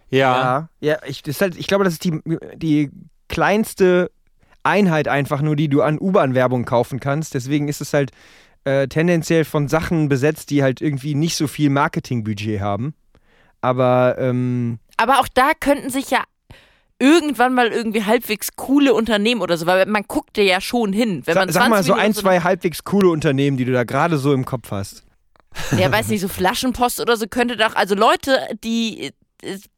Ja. 0.09 0.19
Ja, 0.41 0.69
ja 0.81 0.97
ich, 1.07 1.23
das 1.23 1.35
ist 1.35 1.41
halt, 1.41 1.57
ich 1.57 1.67
glaube, 1.67 1.83
das 1.83 1.93
ist 1.93 2.03
die, 2.03 2.19
die 2.55 2.91
kleinste 3.29 4.11
Einheit 4.63 5.07
einfach 5.07 5.41
nur, 5.41 5.55
die 5.55 5.69
du 5.69 5.81
an 5.81 5.99
U-Bahn-Werbung 5.99 6.65
kaufen 6.65 6.99
kannst. 6.99 7.33
Deswegen 7.33 7.67
ist 7.67 7.81
es 7.81 7.93
halt 7.93 8.11
äh, 8.63 8.87
tendenziell 8.87 9.43
von 9.45 9.67
Sachen 9.67 10.07
besetzt, 10.09 10.49
die 10.49 10.63
halt 10.63 10.81
irgendwie 10.81 11.15
nicht 11.15 11.35
so 11.35 11.47
viel 11.47 11.69
Marketingbudget 11.69 12.61
haben. 12.61 12.93
Aber 13.61 14.15
ähm, 14.19 14.79
Aber 14.97 15.19
auch 15.19 15.27
da 15.33 15.51
könnten 15.59 15.89
sich 15.89 16.09
ja 16.11 16.23
irgendwann 16.99 17.53
mal 17.53 17.67
irgendwie 17.67 18.03
halbwegs 18.03 18.55
coole 18.55 18.93
Unternehmen 18.93 19.41
oder 19.41 19.57
so, 19.57 19.65
weil 19.65 19.85
man 19.85 20.03
guckt 20.07 20.37
ja 20.37 20.61
schon 20.61 20.93
hin. 20.93 21.21
Wenn 21.25 21.35
man 21.35 21.49
sag 21.49 21.69
mal 21.69 21.83
20 21.83 21.87
so 21.87 21.93
ein, 21.93 22.13
zwei 22.13 22.39
halbwegs 22.39 22.83
coole 22.83 23.09
Unternehmen, 23.09 23.57
die 23.57 23.65
du 23.65 23.73
da 23.73 23.83
gerade 23.83 24.17
so 24.17 24.33
im 24.33 24.45
Kopf 24.45 24.71
hast. 24.71 25.03
Ja, 25.77 25.91
weiß 25.91 26.07
nicht, 26.07 26.21
so 26.21 26.27
Flaschenpost 26.27 26.99
oder 26.99 27.15
so 27.15 27.27
könnte 27.27 27.57
doch, 27.57 27.75
also 27.75 27.95
Leute, 27.95 28.39
die, 28.63 29.11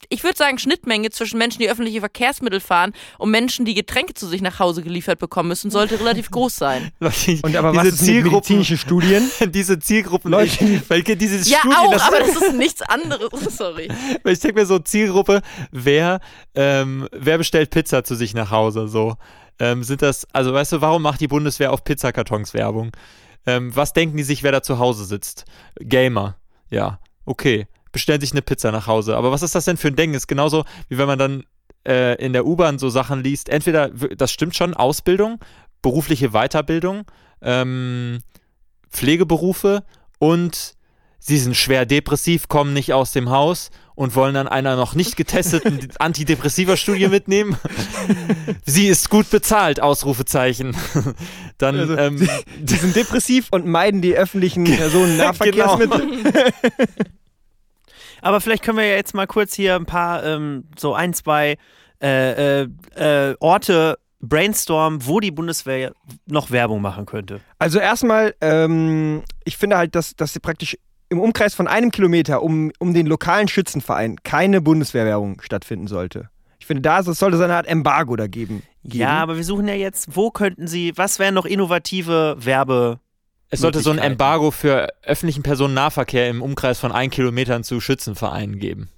ich 0.09 0.23
würde 0.23 0.37
sagen, 0.37 0.57
Schnittmenge 0.57 1.09
zwischen 1.09 1.37
Menschen, 1.37 1.59
die 1.59 1.69
öffentliche 1.69 1.99
Verkehrsmittel 1.99 2.59
fahren 2.59 2.93
und 3.17 3.31
Menschen, 3.31 3.65
die 3.65 3.73
Getränke 3.73 4.13
zu 4.13 4.27
sich 4.27 4.41
nach 4.41 4.59
Hause 4.59 4.83
geliefert 4.83 5.19
bekommen 5.19 5.49
müssen, 5.49 5.71
sollte 5.71 5.99
relativ 5.99 6.31
groß 6.31 6.55
sein. 6.55 6.91
Und 6.99 7.55
aber 7.55 7.75
was 7.75 7.83
diese 7.83 7.95
ist 7.95 8.01
mit 8.01 8.09
Zielgruppen, 8.09 8.33
medizinische 8.33 8.77
Studien? 8.77 9.31
diese 9.47 9.79
Zielgruppen, 9.79 10.31
Leute, 10.31 10.81
weil 10.87 11.03
diese 11.03 11.49
Ja, 11.49 11.59
Studien, 11.59 11.77
auch, 11.77 11.91
das, 11.91 12.01
aber 12.03 12.19
das 12.19 12.35
ist 12.35 12.55
nichts 12.55 12.81
anderes. 12.81 13.29
Sorry. 13.55 13.89
weil 14.23 14.33
ich 14.33 14.39
denke 14.39 14.59
mir 14.59 14.65
so 14.65 14.79
Zielgruppe, 14.79 15.41
wer, 15.71 16.19
ähm, 16.55 17.07
wer 17.11 17.37
bestellt 17.37 17.69
Pizza 17.71 18.03
zu 18.03 18.15
sich 18.15 18.33
nach 18.33 18.51
Hause, 18.51 18.87
so. 18.87 19.15
Ähm, 19.57 19.83
sind 19.83 20.01
das, 20.01 20.27
also 20.33 20.53
weißt 20.53 20.73
du, 20.73 20.81
warum 20.81 21.01
macht 21.01 21.21
die 21.21 21.27
Bundeswehr 21.27 21.71
auf 21.71 21.83
Pizzakartons 21.83 22.53
Werbung? 22.53 22.91
Ähm, 23.45 23.75
was 23.75 23.93
denken 23.93 24.17
die 24.17 24.23
sich, 24.23 24.43
wer 24.43 24.51
da 24.51 24.61
zu 24.61 24.79
Hause 24.79 25.05
sitzt? 25.05 25.45
Gamer. 25.79 26.35
Ja, 26.69 26.99
okay. 27.25 27.67
Bestellen 27.95 28.19
sich 28.19 28.33
eine 28.33 28.41
Pizza 28.41 28.73
nach 28.73 28.87
Hause. 28.87 29.15
Aber 29.15 29.31
was 29.31 29.41
ist 29.41 29.55
das 29.55 29.63
denn 29.63 29.77
für 29.77 29.87
ein 29.87 29.95
Denken? 29.95 30.17
Ist 30.17 30.27
genauso, 30.27 30.65
wie 30.89 30.97
wenn 30.97 31.07
man 31.07 31.17
dann 31.17 31.43
äh, 31.87 32.21
in 32.21 32.33
der 32.33 32.45
U-Bahn 32.45 32.77
so 32.77 32.89
Sachen 32.89 33.23
liest. 33.23 33.47
Entweder, 33.47 33.87
das 33.89 34.33
stimmt 34.33 34.53
schon, 34.53 34.73
Ausbildung, 34.73 35.39
berufliche 35.81 36.31
Weiterbildung, 36.31 37.05
ähm, 37.41 38.19
Pflegeberufe 38.89 39.85
und 40.19 40.75
sie 41.19 41.37
sind 41.37 41.55
schwer 41.55 41.85
depressiv, 41.85 42.49
kommen 42.49 42.73
nicht 42.73 42.91
aus 42.91 43.13
dem 43.13 43.29
Haus 43.29 43.69
und 43.95 44.13
wollen 44.13 44.35
an 44.35 44.49
einer 44.49 44.75
noch 44.75 44.93
nicht 44.93 45.15
getesteten 45.17 45.87
Antidepressiva-Studie 45.99 47.07
mitnehmen. 47.07 47.55
sie 48.65 48.87
ist 48.87 49.09
gut 49.09 49.29
bezahlt, 49.29 49.79
Ausrufezeichen. 49.79 50.75
Dann, 51.57 51.79
Also, 51.79 51.95
ähm, 51.97 52.27
Die 52.59 52.75
sind 52.75 52.93
depressiv 52.93 53.47
und 53.51 53.65
meiden 53.65 54.01
die 54.01 54.15
öffentlichen 54.15 54.65
Personennahverkehrsmittel. 54.65 56.19
Aber 58.25 58.41
vielleicht 58.41 58.63
können 58.63 58.79
wir 58.79 58.85
ja 58.85 58.95
jetzt 58.95 59.13
mal 59.13 59.27
kurz 59.27 59.53
hier 59.53 59.75
ein 59.75 59.85
paar, 59.85 60.23
ähm, 60.23 60.63
so 60.79 60.95
ein, 60.95 61.13
zwei 61.13 61.57
äh, 62.01 62.63
äh, 62.63 62.67
äh, 62.95 63.35
Orte 63.39 63.99
brainstormen, 64.19 65.05
wo 65.05 65.19
die 65.19 65.29
Bundeswehr 65.29 65.93
noch 66.25 66.49
Werbung 66.49 66.81
machen 66.81 67.05
könnte. 67.05 67.41
Also 67.59 67.77
erstmal, 67.77 68.33
ähm, 68.41 69.21
ich 69.43 69.57
finde 69.57 69.77
halt, 69.77 69.93
dass, 69.93 70.15
dass 70.15 70.33
sie 70.33 70.39
praktisch 70.39 70.75
im 71.09 71.19
Umkreis 71.19 71.53
von 71.53 71.67
einem 71.67 71.91
Kilometer 71.91 72.41
um, 72.41 72.71
um 72.79 72.95
den 72.95 73.05
lokalen 73.05 73.47
Schützenverein 73.47 74.15
keine 74.23 74.59
Bundeswehrwerbung 74.59 75.39
stattfinden 75.41 75.85
sollte. 75.85 76.29
Ich 76.57 76.65
finde, 76.65 76.81
da 76.81 77.01
es 77.01 77.05
sollte 77.05 77.37
so 77.37 77.43
eine 77.43 77.53
Art 77.53 77.67
Embargo 77.67 78.15
da 78.15 78.25
geben. 78.25 78.63
geben. 78.83 79.01
Ja, 79.01 79.19
aber 79.19 79.37
wir 79.37 79.43
suchen 79.43 79.67
ja 79.67 79.75
jetzt, 79.75 80.15
wo 80.15 80.31
könnten 80.31 80.65
sie, 80.65 80.93
was 80.95 81.19
wären 81.19 81.35
noch 81.35 81.45
innovative 81.45 82.37
Werbe... 82.39 82.99
es 83.49 83.59
sollte 83.59 83.79
so 83.79 83.91
ein. 83.91 83.99
Embargo 83.99 84.51
für 84.51 84.89
öffentlichen 85.03 85.43
Personennahverkehr 85.43 86.29
im 86.29 86.41
Umkreis 86.41 86.79
von 86.79 86.91
ein 86.91 87.09
Kilometern 87.09 87.63
zu 87.63 87.79
Schützenvereinen 87.79 88.59
geben. 88.59 88.89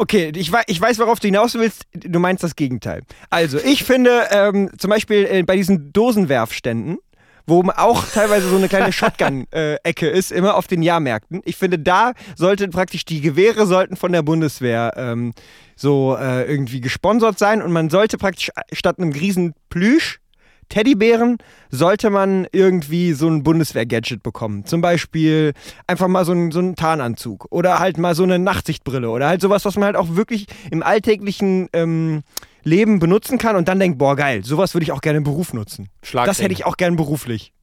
Okay, 0.01 0.31
ich, 0.33 0.49
ich 0.67 0.79
weiß, 0.79 0.97
worauf 0.99 1.19
du 1.19 1.27
hinaus 1.27 1.55
willst. 1.55 1.85
Du 1.91 2.19
meinst 2.19 2.41
das 2.41 2.55
Gegenteil. 2.55 3.01
Also, 3.29 3.57
ich 3.57 3.83
finde 3.83 4.27
ähm, 4.31 4.69
zum 4.77 4.91
Beispiel 4.91 5.27
äh, 5.29 5.43
bei 5.43 5.57
diesen 5.57 5.91
Dosenwerfständen, 5.91 6.99
wo 7.45 7.61
auch 7.75 8.07
teilweise 8.07 8.47
so 8.47 8.55
eine 8.55 8.69
kleine 8.69 8.93
Shotgun-Ecke 8.93 10.07
ist, 10.07 10.31
immer 10.31 10.55
auf 10.55 10.67
den 10.67 10.83
Jahrmärkten. 10.83 11.41
Ich 11.43 11.57
finde, 11.57 11.79
da 11.79 12.13
sollten 12.37 12.71
praktisch 12.71 13.03
die 13.03 13.19
Gewehre 13.19 13.67
sollten 13.67 13.97
von 13.97 14.13
der 14.13 14.21
Bundeswehr 14.21 14.93
ähm, 14.95 15.33
so 15.75 16.15
äh, 16.17 16.49
irgendwie 16.49 16.79
gesponsert 16.79 17.37
sein 17.37 17.61
und 17.61 17.73
man 17.73 17.89
sollte 17.89 18.17
praktisch 18.17 18.51
äh, 18.55 18.73
statt 18.73 18.99
einem 18.99 19.11
riesen 19.11 19.53
Plüsch 19.69 20.21
Teddybären 20.69 21.37
sollte 21.69 22.09
man 22.09 22.47
irgendwie 22.51 23.13
so 23.13 23.27
ein 23.27 23.43
Bundeswehr-Gadget 23.43 24.23
bekommen. 24.23 24.65
Zum 24.65 24.81
Beispiel 24.81 25.53
einfach 25.87 26.07
mal 26.07 26.25
so 26.25 26.31
einen, 26.31 26.51
so 26.51 26.59
einen 26.59 26.75
Tarnanzug 26.75 27.47
oder 27.49 27.79
halt 27.79 27.97
mal 27.97 28.15
so 28.15 28.23
eine 28.23 28.39
Nachtsichtbrille 28.39 29.09
oder 29.09 29.27
halt 29.27 29.41
sowas, 29.41 29.65
was 29.65 29.75
man 29.75 29.85
halt 29.85 29.95
auch 29.95 30.15
wirklich 30.15 30.45
im 30.71 30.83
alltäglichen 30.83 31.67
ähm, 31.73 32.21
Leben 32.63 32.99
benutzen 32.99 33.37
kann 33.37 33.55
und 33.55 33.67
dann 33.67 33.79
denkt, 33.79 33.97
boah, 33.97 34.15
geil, 34.15 34.43
sowas 34.43 34.73
würde 34.73 34.83
ich 34.83 34.91
auch 34.91 35.01
gerne 35.01 35.17
im 35.17 35.23
Beruf 35.23 35.53
nutzen. 35.53 35.89
Das 36.13 36.41
hätte 36.41 36.53
ich 36.53 36.65
auch 36.65 36.77
gerne 36.77 36.95
beruflich. 36.95 37.53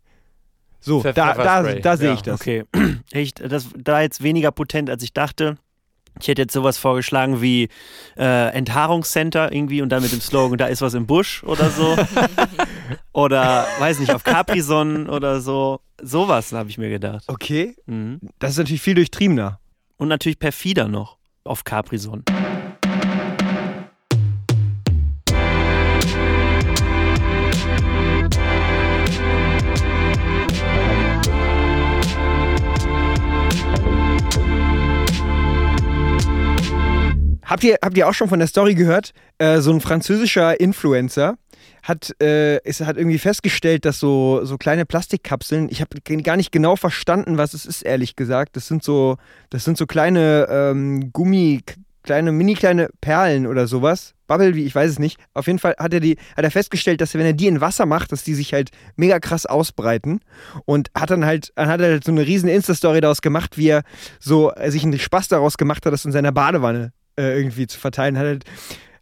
So, 0.80 1.00
Pfeffer- 1.00 1.34
da, 1.34 1.62
da, 1.62 1.74
da 1.74 1.96
sehe 1.96 2.08
ja. 2.08 2.14
ich 2.14 2.22
das. 2.22 2.40
Okay, 2.40 2.64
echt, 3.10 3.40
das 3.40 3.68
da 3.76 4.00
jetzt 4.00 4.22
weniger 4.22 4.52
potent, 4.52 4.90
als 4.90 5.02
ich 5.02 5.12
dachte. 5.12 5.56
Ich 6.20 6.28
hätte 6.28 6.42
jetzt 6.42 6.52
sowas 6.54 6.78
vorgeschlagen 6.78 7.42
wie 7.42 7.68
äh, 8.16 8.48
Enthaarungscenter 8.54 9.52
irgendwie 9.52 9.82
und 9.82 9.90
dann 9.90 10.02
mit 10.02 10.12
dem 10.12 10.20
Slogan, 10.20 10.56
da 10.58 10.66
ist 10.66 10.80
was 10.82 10.94
im 10.94 11.06
Busch 11.06 11.42
oder 11.44 11.70
so. 11.70 11.96
oder, 13.12 13.66
weiß 13.78 13.98
nicht, 14.00 14.14
auf 14.14 14.24
Capri-Sonnen 14.24 15.08
oder 15.08 15.40
so. 15.40 15.80
Sowas 16.00 16.52
habe 16.52 16.68
ich 16.70 16.78
mir 16.78 16.88
gedacht. 16.90 17.24
Okay, 17.26 17.74
Mhm. 17.86 18.20
das 18.38 18.52
ist 18.52 18.58
natürlich 18.58 18.82
viel 18.82 18.94
durchtriebener. 18.94 19.60
Und 19.98 20.08
natürlich 20.08 20.38
perfider 20.38 20.88
noch 20.88 21.16
auf 21.44 21.64
Capri-Sonnen. 21.64 22.24
Habt 37.56 37.64
ihr, 37.64 37.78
habt 37.82 37.96
ihr 37.96 38.06
auch 38.06 38.12
schon 38.12 38.28
von 38.28 38.38
der 38.38 38.48
Story 38.48 38.74
gehört? 38.74 39.14
Äh, 39.38 39.60
so 39.60 39.72
ein 39.72 39.80
französischer 39.80 40.60
Influencer 40.60 41.38
hat, 41.82 42.14
äh, 42.20 42.58
ist, 42.68 42.82
hat 42.82 42.98
irgendwie 42.98 43.16
festgestellt, 43.16 43.86
dass 43.86 43.98
so, 43.98 44.44
so 44.44 44.58
kleine 44.58 44.84
Plastikkapseln, 44.84 45.70
ich 45.70 45.80
habe 45.80 46.22
gar 46.22 46.36
nicht 46.36 46.52
genau 46.52 46.76
verstanden, 46.76 47.38
was 47.38 47.54
es 47.54 47.64
ist, 47.64 47.80
ehrlich 47.80 48.14
gesagt. 48.14 48.56
Das 48.56 48.68
sind 48.68 48.82
so, 48.82 49.16
das 49.48 49.64
sind 49.64 49.78
so 49.78 49.86
kleine 49.86 50.46
ähm, 50.50 51.14
Gummi, 51.14 51.62
kleine, 52.02 52.30
mini 52.30 52.52
kleine 52.52 52.90
Perlen 53.00 53.46
oder 53.46 53.66
sowas. 53.66 54.12
Bubble, 54.26 54.54
wie 54.54 54.64
ich 54.64 54.74
weiß 54.74 54.90
es 54.90 54.98
nicht. 54.98 55.18
Auf 55.32 55.46
jeden 55.46 55.58
Fall 55.58 55.76
hat 55.78 55.94
er 55.94 56.00
die, 56.00 56.18
hat 56.36 56.44
er 56.44 56.50
festgestellt, 56.50 57.00
dass 57.00 57.14
wenn 57.14 57.24
er 57.24 57.32
die 57.32 57.46
in 57.46 57.62
Wasser 57.62 57.86
macht, 57.86 58.12
dass 58.12 58.22
die 58.22 58.34
sich 58.34 58.52
halt 58.52 58.68
mega 58.96 59.18
krass 59.18 59.46
ausbreiten. 59.46 60.20
Und 60.66 60.90
hat 60.94 61.08
dann 61.08 61.24
halt, 61.24 61.52
dann 61.54 61.68
hat 61.68 61.80
er 61.80 61.92
halt 61.92 62.04
so 62.04 62.12
eine 62.12 62.26
riesen 62.26 62.50
Insta-Story 62.50 63.00
daraus 63.00 63.22
gemacht, 63.22 63.56
wie 63.56 63.68
er 63.68 63.82
so 64.20 64.52
äh, 64.52 64.70
sich 64.70 64.82
einen 64.82 64.98
Spaß 64.98 65.28
daraus 65.28 65.56
gemacht 65.56 65.86
hat, 65.86 65.94
das 65.94 66.04
in 66.04 66.12
seiner 66.12 66.32
Badewanne 66.32 66.92
äh, 67.16 67.36
irgendwie 67.36 67.66
zu 67.66 67.78
verteilen. 67.78 68.18
Hat 68.18 68.26
halt, 68.26 68.44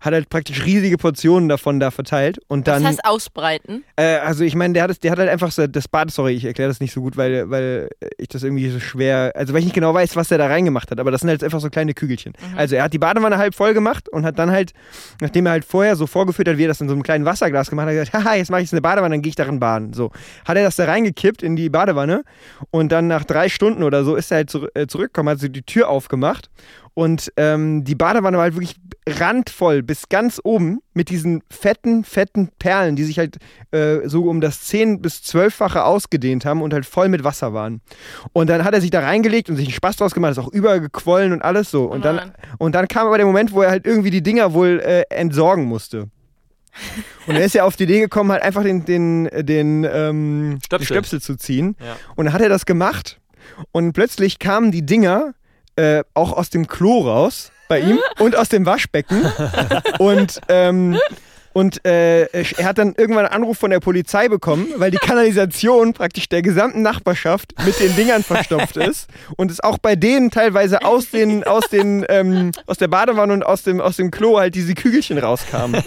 hat 0.04 0.12
halt 0.12 0.28
praktisch 0.28 0.64
riesige 0.64 0.98
Portionen 0.98 1.48
davon 1.48 1.80
da 1.80 1.90
verteilt 1.90 2.38
und 2.48 2.68
dann 2.68 2.82
Das 2.82 2.92
heißt 2.92 3.04
ausbreiten. 3.04 3.82
äh, 3.96 4.16
also 4.18 4.44
ich 4.44 4.54
meine, 4.54 4.74
der 4.74 4.82
hat 4.82 4.90
es, 4.90 5.00
der 5.00 5.10
hat 5.12 5.18
halt 5.18 5.30
einfach 5.30 5.50
so 5.50 5.66
das 5.66 5.88
Bad, 5.88 6.10
sorry, 6.10 6.34
ich 6.34 6.44
erkläre 6.44 6.68
das 6.68 6.80
nicht 6.80 6.92
so 6.92 7.00
gut, 7.00 7.16
weil, 7.16 7.48
weil 7.50 7.88
ich 8.18 8.28
das 8.28 8.42
irgendwie 8.42 8.68
so 8.68 8.80
schwer, 8.80 9.32
also 9.34 9.52
weil 9.52 9.60
ich 9.60 9.64
nicht 9.66 9.74
genau 9.74 9.94
weiß, 9.94 10.14
was 10.16 10.28
der 10.28 10.38
da 10.38 10.46
reingemacht 10.46 10.90
hat, 10.90 11.00
aber 11.00 11.10
das 11.10 11.22
sind 11.22 11.30
halt 11.30 11.42
einfach 11.42 11.60
so 11.60 11.70
kleine 11.70 11.94
Kügelchen. 11.94 12.34
Also 12.56 12.76
er 12.76 12.84
hat 12.84 12.92
die 12.92 12.98
Badewanne 12.98 13.38
halb 13.38 13.54
voll 13.54 13.72
gemacht 13.72 14.08
und 14.10 14.26
hat 14.26 14.38
dann 14.38 14.50
halt, 14.50 14.72
nachdem 15.20 15.46
er 15.46 15.52
halt 15.52 15.64
vorher 15.64 15.96
so 15.96 16.06
vorgeführt 16.06 16.48
hat, 16.48 16.58
wie 16.58 16.64
er 16.64 16.68
das 16.68 16.80
in 16.80 16.88
so 16.88 16.94
einem 16.94 17.02
kleinen 17.02 17.24
Wasserglas 17.24 17.70
gemacht 17.70 17.86
hat, 17.86 17.94
hat 17.94 17.96
er 17.98 18.04
gesagt, 18.04 18.24
haha, 18.26 18.34
jetzt 18.36 18.50
mache 18.50 18.60
ich 18.60 18.66
jetzt 18.66 18.74
eine 18.74 18.82
Badewanne, 18.82 19.14
dann 19.14 19.22
gehe 19.22 19.30
ich 19.30 19.36
darin 19.36 19.58
baden. 19.58 19.92
So. 19.94 20.10
Hat 20.44 20.56
er 20.56 20.64
das 20.64 20.76
da 20.76 20.84
reingekippt 20.84 21.42
in 21.42 21.56
die 21.56 21.70
Badewanne 21.70 22.24
und 22.70 22.92
dann 22.92 23.06
nach 23.06 23.24
drei 23.24 23.48
Stunden 23.48 23.82
oder 23.82 24.04
so 24.04 24.16
ist 24.16 24.30
er 24.30 24.36
halt 24.38 24.54
äh, 24.74 24.86
zurückgekommen, 24.86 25.30
hat 25.30 25.38
so 25.40 25.48
die 25.48 25.62
Tür 25.62 25.88
aufgemacht 25.88 26.50
und 26.92 27.32
ähm, 27.36 27.84
die 27.84 27.94
Badewanne 27.94 28.36
war 28.36 28.44
halt 28.44 28.54
wirklich 28.54 28.76
randvoll 29.06 29.82
bis 29.82 30.08
ganz 30.08 30.40
oben 30.42 30.80
mit 30.94 31.10
diesen 31.10 31.42
fetten, 31.50 32.04
fetten 32.04 32.48
Perlen, 32.58 32.96
die 32.96 33.04
sich 33.04 33.18
halt 33.18 33.36
äh, 33.70 34.08
so 34.08 34.24
um 34.24 34.40
das 34.40 34.70
10- 34.70 35.00
bis 35.00 35.18
12-fache 35.18 35.82
ausgedehnt 35.82 36.44
haben 36.44 36.62
und 36.62 36.72
halt 36.72 36.86
voll 36.86 37.08
mit 37.08 37.24
Wasser 37.24 37.52
waren. 37.52 37.80
Und 38.32 38.48
dann 38.48 38.64
hat 38.64 38.72
er 38.74 38.80
sich 38.80 38.90
da 38.90 39.00
reingelegt 39.00 39.50
und 39.50 39.56
sich 39.56 39.66
einen 39.66 39.74
Spaß 39.74 39.96
draus 39.96 40.14
gemacht, 40.14 40.32
ist 40.32 40.38
auch 40.38 40.52
übergequollen 40.52 41.32
und 41.32 41.42
alles 41.42 41.70
so. 41.70 41.84
Und 41.84 42.04
dann, 42.04 42.16
nein. 42.16 42.32
und 42.58 42.74
dann 42.74 42.88
kam 42.88 43.06
aber 43.06 43.18
der 43.18 43.26
Moment, 43.26 43.52
wo 43.52 43.62
er 43.62 43.70
halt 43.70 43.86
irgendwie 43.86 44.10
die 44.10 44.22
Dinger 44.22 44.54
wohl 44.54 44.80
äh, 44.80 45.02
entsorgen 45.10 45.64
musste. 45.64 46.08
Und 47.28 47.36
er 47.36 47.44
ist 47.44 47.54
ja 47.54 47.62
auf 47.62 47.76
die 47.76 47.84
Idee 47.84 48.00
gekommen, 48.00 48.32
halt 48.32 48.42
einfach 48.42 48.64
den, 48.64 48.84
den, 48.84 49.30
den 49.32 49.84
ähm, 49.84 50.58
Stöpsel. 50.64 50.86
Stöpsel 50.86 51.20
zu 51.20 51.36
ziehen. 51.36 51.76
Ja. 51.78 51.96
Und 52.16 52.24
dann 52.24 52.34
hat 52.34 52.40
er 52.40 52.48
das 52.48 52.66
gemacht 52.66 53.20
und 53.70 53.92
plötzlich 53.92 54.40
kamen 54.40 54.72
die 54.72 54.84
Dinger 54.84 55.34
äh, 55.76 56.02
auch 56.14 56.32
aus 56.32 56.50
dem 56.50 56.66
Klo 56.66 57.02
raus 57.02 57.52
bei 57.74 57.80
ihm 57.80 57.98
und 58.20 58.36
aus 58.36 58.48
dem 58.48 58.66
Waschbecken. 58.66 59.22
und 59.98 60.40
ähm, 60.48 60.96
und 61.52 61.84
äh, 61.86 62.24
er 62.24 62.64
hat 62.64 62.78
dann 62.78 62.94
irgendwann 62.96 63.26
einen 63.26 63.42
Anruf 63.42 63.58
von 63.58 63.70
der 63.70 63.78
Polizei 63.78 64.28
bekommen, 64.28 64.66
weil 64.76 64.90
die 64.90 64.96
Kanalisation 64.96 65.92
praktisch 65.92 66.28
der 66.28 66.42
gesamten 66.42 66.82
Nachbarschaft 66.82 67.54
mit 67.64 67.78
den 67.78 67.94
Dingern 67.94 68.24
verstopft 68.24 68.76
ist 68.76 69.08
und 69.36 69.52
es 69.52 69.60
auch 69.60 69.78
bei 69.78 69.94
denen 69.94 70.32
teilweise 70.32 70.84
aus 70.84 71.10
den 71.10 71.44
aus 71.44 71.68
den 71.68 72.04
ähm, 72.08 72.50
aus 72.66 72.78
der 72.78 72.88
Badewanne 72.88 73.32
und 73.32 73.44
aus 73.44 73.62
dem 73.62 73.80
aus 73.80 73.96
dem 73.96 74.10
Klo 74.10 74.38
halt 74.38 74.56
diese 74.56 74.74
Kügelchen 74.74 75.18
rauskamen. 75.18 75.82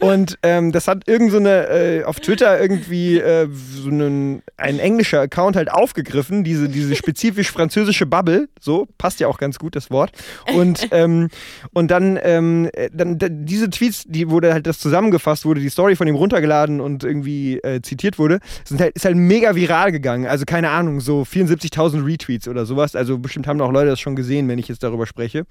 Und 0.00 0.38
ähm, 0.42 0.72
das 0.72 0.88
hat 0.88 1.06
irgend 1.06 1.30
so 1.30 1.36
eine, 1.36 1.68
äh, 1.68 2.04
auf 2.04 2.20
Twitter 2.20 2.60
irgendwie 2.60 3.18
äh, 3.18 3.48
so 3.52 3.90
einen, 3.90 4.42
ein 4.56 4.78
englischer 4.78 5.20
Account 5.20 5.56
halt 5.56 5.70
aufgegriffen, 5.70 6.42
diese, 6.42 6.70
diese 6.70 6.96
spezifisch 6.96 7.50
französische 7.50 8.06
Bubble, 8.06 8.48
so, 8.58 8.88
passt 8.96 9.20
ja 9.20 9.28
auch 9.28 9.38
ganz 9.38 9.58
gut 9.58 9.76
das 9.76 9.90
Wort. 9.90 10.12
Und, 10.54 10.88
ähm, 10.92 11.28
und 11.74 11.90
dann, 11.90 12.18
ähm, 12.22 12.70
äh, 12.72 12.88
dann 12.92 13.18
diese 13.44 13.68
Tweets, 13.68 14.04
die 14.06 14.30
wurde 14.30 14.54
halt 14.54 14.66
das 14.66 14.78
zusammengefasst, 14.78 15.44
wurde 15.44 15.60
die 15.60 15.68
Story 15.68 15.96
von 15.96 16.08
ihm 16.08 16.14
runtergeladen 16.14 16.80
und 16.80 17.04
irgendwie 17.04 17.58
äh, 17.58 17.82
zitiert 17.82 18.18
wurde, 18.18 18.40
sind 18.64 18.80
halt, 18.80 18.96
ist 18.96 19.04
halt 19.04 19.16
mega 19.16 19.54
viral 19.54 19.92
gegangen. 19.92 20.26
Also 20.26 20.46
keine 20.46 20.70
Ahnung, 20.70 21.00
so 21.00 21.22
74.000 21.22 22.06
Retweets 22.06 22.48
oder 22.48 22.64
sowas. 22.64 22.96
Also 22.96 23.18
bestimmt 23.18 23.46
haben 23.46 23.60
auch 23.60 23.72
Leute 23.72 23.90
das 23.90 24.00
schon 24.00 24.16
gesehen, 24.16 24.48
wenn 24.48 24.58
ich 24.58 24.68
jetzt 24.68 24.82
darüber 24.82 25.06
spreche. 25.06 25.44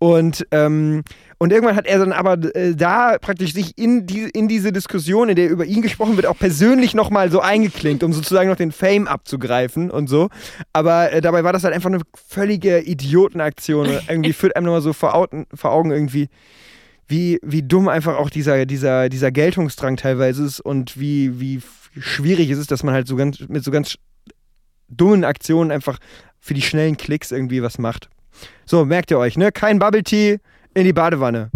Und, 0.00 0.46
ähm, 0.50 1.04
und 1.38 1.52
irgendwann 1.52 1.76
hat 1.76 1.86
er 1.86 1.98
dann 1.98 2.12
aber 2.12 2.38
äh, 2.54 2.74
da 2.74 3.18
praktisch 3.18 3.52
sich 3.52 3.76
in, 3.76 4.06
die, 4.06 4.30
in 4.30 4.48
diese 4.48 4.72
Diskussion, 4.72 5.28
in 5.28 5.36
der 5.36 5.48
über 5.48 5.64
ihn 5.64 5.82
gesprochen 5.82 6.16
wird, 6.16 6.26
auch 6.26 6.38
persönlich 6.38 6.94
nochmal 6.94 7.30
so 7.30 7.40
eingeklinkt, 7.40 8.02
um 8.02 8.12
sozusagen 8.12 8.48
noch 8.48 8.56
den 8.56 8.72
Fame 8.72 9.06
abzugreifen 9.06 9.90
und 9.90 10.08
so. 10.08 10.28
Aber 10.72 11.12
äh, 11.12 11.20
dabei 11.20 11.44
war 11.44 11.52
das 11.52 11.64
halt 11.64 11.74
einfach 11.74 11.90
eine 11.90 12.00
völlige 12.14 12.80
Idiotenaktion. 12.80 13.88
Irgendwie 14.08 14.32
führt 14.32 14.56
einem 14.56 14.66
nochmal 14.66 14.82
so 14.82 14.92
vor, 14.92 15.14
Augen, 15.14 15.46
vor 15.54 15.72
Augen 15.72 15.90
irgendwie, 15.90 16.28
wie, 17.08 17.38
wie 17.42 17.62
dumm 17.62 17.88
einfach 17.88 18.16
auch 18.16 18.30
dieser, 18.30 18.64
dieser, 18.66 19.08
dieser 19.08 19.30
Geltungsdrang 19.30 19.96
teilweise 19.96 20.44
ist 20.44 20.60
und 20.60 20.98
wie, 20.98 21.40
wie 21.40 21.60
schwierig 21.98 22.50
es 22.50 22.58
ist, 22.58 22.70
dass 22.70 22.82
man 22.82 22.94
halt 22.94 23.06
so 23.06 23.16
ganz, 23.16 23.40
mit 23.48 23.64
so 23.64 23.70
ganz 23.70 23.96
dummen 24.88 25.24
Aktionen 25.24 25.70
einfach 25.70 25.98
für 26.40 26.54
die 26.54 26.62
schnellen 26.62 26.96
Klicks 26.96 27.30
irgendwie 27.30 27.62
was 27.62 27.78
macht. 27.78 28.08
So, 28.66 28.84
merkt 28.84 29.10
ihr 29.10 29.18
euch, 29.18 29.36
ne? 29.36 29.52
Kein 29.52 29.78
Bubble 29.78 30.02
Tea 30.02 30.38
in 30.74 30.84
die 30.84 30.92
Badewanne. 30.92 31.50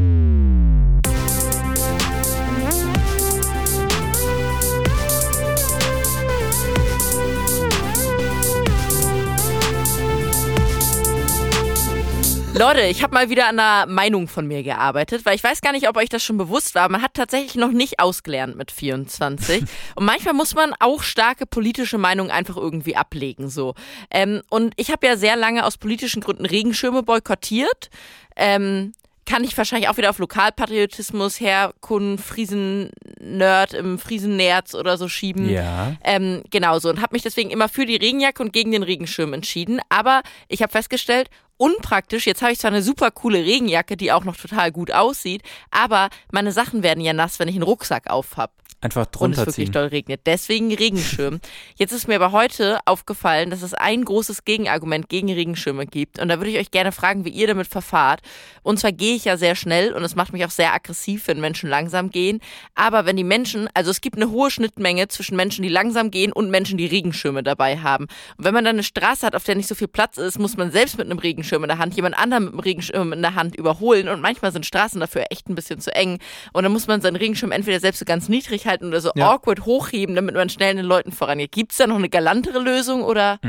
Leute, 12.59 12.81
ich 12.81 13.05
habe 13.05 13.15
mal 13.15 13.31
wieder 13.31 13.47
an 13.47 13.61
einer 13.61 13.87
Meinung 13.87 14.27
von 14.27 14.45
mir 14.45 14.65
gearbeitet, 14.65 15.25
weil 15.25 15.37
ich 15.37 15.45
weiß 15.45 15.61
gar 15.61 15.71
nicht, 15.71 15.89
ob 15.89 15.97
euch 15.97 16.09
das 16.09 16.25
schon 16.25 16.39
bewusst 16.39 16.75
war. 16.75 16.89
Man 16.89 17.03
hat 17.03 17.15
tatsächlich 17.15 17.55
noch 17.55 17.71
nicht 17.71 18.01
ausgelernt 18.01 18.57
mit 18.57 18.73
24. 18.73 19.63
und 19.95 20.05
manchmal 20.05 20.35
muss 20.35 20.57
man 20.57 20.75
auch 20.81 21.05
starke 21.05 21.47
politische 21.47 21.99
Meinungen 21.99 22.33
einfach 22.33 22.57
irgendwie 22.57 22.97
ablegen. 22.97 23.49
So. 23.49 23.75
Ähm, 24.11 24.43
und 24.51 24.75
ich 24.77 24.91
habe 24.91 25.07
ja 25.07 25.17
sehr 25.17 25.37
lange 25.37 25.65
aus 25.65 25.79
politischen 25.79 26.21
Gründen 26.21 26.47
Regenschirme 26.47 27.05
boykottiert. 27.05 27.91
Ähm, 28.35 28.93
kann 29.29 29.45
ich 29.45 29.57
wahrscheinlich 29.59 29.91
auch 29.91 29.99
wieder 29.99 30.09
auf 30.09 30.19
Lokalpatriotismus, 30.19 31.39
Herkunft, 31.39 32.25
Friesen-Nerd 32.25 33.75
im 33.75 33.99
Friesennerz 33.99 34.75
oder 34.75 34.97
so 34.97 35.07
schieben. 35.07 35.51
Ja. 35.51 35.97
Ähm, 36.03 36.43
genau 36.51 36.79
so 36.79 36.89
und 36.89 37.03
habe 37.03 37.15
mich 37.15 37.23
deswegen 37.23 37.51
immer 37.51 37.69
für 37.69 37.85
die 37.85 37.97
Regenjacke 37.97 38.43
und 38.43 38.55
gegen 38.55 38.73
den 38.73 38.83
Regenschirm 38.83 39.35
entschieden. 39.35 39.81
Aber 39.91 40.23
ich 40.49 40.63
habe 40.63 40.73
festgestellt, 40.73 41.29
unpraktisch. 41.59 42.27
Jetzt 42.27 42.41
habe 42.41 42.53
ich 42.53 42.59
zwar 42.59 42.71
eine 42.71 42.83
super 42.83 43.11
coole 43.11 43.45
Regenjacke, 43.45 43.99
die 43.99 44.13
auch 44.13 44.25
noch 44.25 44.37
total 44.37 44.73
gut 44.73 44.93
aussieht, 44.93 45.43
aber 45.71 46.09
meine 46.33 46.53
Sachen 46.53 46.83
werden 46.83 47.05
ja 47.05 47.13
nass, 47.13 47.39
wenn 47.39 47.49
ich 47.49 47.55
einen 47.55 47.65
Rucksack 47.65 48.09
auf 48.09 48.39
hab 48.39 48.53
Einfach 48.81 49.07
und 49.07 49.33
es 49.33 49.37
drunter 49.37 49.47
wirklich 49.47 49.73
doll 49.73 49.87
regnet. 49.87 50.21
Deswegen 50.25 50.73
Regenschirm. 50.73 51.41
Jetzt 51.75 51.91
ist 51.91 52.07
mir 52.07 52.15
aber 52.15 52.31
heute 52.31 52.79
aufgefallen, 52.85 53.51
dass 53.51 53.63
es 53.63 53.75
ein 53.75 54.05
großes 54.05 54.45
Gegenargument 54.45 55.09
gegen 55.09 55.33
Regenschirme 55.33 55.85
gibt. 55.85 56.21
Und 56.21 56.29
da 56.29 56.39
würde 56.39 56.51
ich 56.51 56.59
euch 56.59 56.71
gerne 56.71 56.93
fragen, 56.93 57.25
wie 57.25 57.31
ihr 57.31 57.49
damit 57.49 57.67
verfahrt. 57.67 58.21
Und 58.63 58.79
zwar 58.79 58.93
gehe 58.93 59.17
ich 59.17 59.25
ja 59.25 59.37
sehr 59.37 59.57
schnell 59.57 59.93
und 59.93 60.05
es 60.05 60.15
macht 60.15 60.33
mich 60.33 60.45
auch 60.45 60.51
sehr 60.51 60.73
aggressiv, 60.73 61.27
wenn 61.27 61.41
Menschen 61.41 61.69
langsam 61.69 62.11
gehen. 62.11 62.39
Aber 62.77 63.05
wenn 63.05 63.17
die 63.17 63.25
Menschen, 63.25 63.69
also 63.75 63.91
es 63.91 64.01
gibt 64.01 64.15
eine 64.15 64.31
hohe 64.31 64.49
Schnittmenge 64.49 65.09
zwischen 65.09 65.35
Menschen, 65.35 65.65
die 65.65 65.69
langsam 65.69 66.13
gehen 66.13 66.33
und 66.33 66.49
Menschen, 66.49 66.79
die 66.79 66.87
Regenschirme 66.87 67.43
dabei 67.43 67.79
haben. 67.79 68.05
Und 68.37 68.45
wenn 68.45 68.55
man 68.55 68.65
dann 68.65 68.77
eine 68.77 68.85
Straße 68.85 69.27
hat, 69.27 69.35
auf 69.35 69.43
der 69.43 69.57
nicht 69.57 69.69
so 69.69 69.75
viel 69.75 69.89
Platz 69.89 70.19
ist, 70.19 70.39
muss 70.39 70.57
man 70.57 70.71
selbst 70.71 70.99
mit 70.99 71.07
einem 71.07 71.19
Regenschirm 71.19 71.65
in 71.65 71.69
der 71.69 71.79
Hand 71.79 71.97
jemand 71.97 72.17
anderen 72.17 72.45
mit 72.45 72.53
einem 72.53 72.61
Regenschirm 72.61 73.13
in 73.13 73.23
der 73.23 73.35
Hand 73.35 73.57
überholen. 73.57 74.09
Und 74.09 74.21
manchmal 74.21 74.53
sind 74.53 74.67
Straßen 74.67 75.01
dafür 75.01 75.25
echt 75.31 75.49
ein 75.49 75.57
bisschen 75.57 75.81
zu 75.81 75.93
eng. 75.93 76.21
Und 76.53 76.63
dann 76.63 76.73
muss 76.73 76.87
man 76.87 77.01
seinen 77.01 77.17
Regenschirm 77.17 77.51
entweder 77.51 77.81
selbst 77.81 77.99
so 77.99 78.05
ganz 78.05 78.29
niedrig 78.29 78.68
halten 78.69 78.87
oder 78.87 79.01
so 79.01 79.11
Ja. 79.17 79.33
awkward 79.33 79.65
hochheben, 79.65 80.15
damit 80.15 80.37
man 80.37 80.49
schnell 80.49 80.77
den 80.77 80.85
Leuten 80.85 81.11
vorangeht. 81.11 81.51
Gibt 81.51 81.73
es 81.73 81.79
da 81.79 81.89
noch 81.89 81.97
eine 81.97 82.09
galantere 82.09 82.61
Lösung 82.61 83.03
oder? 83.03 83.41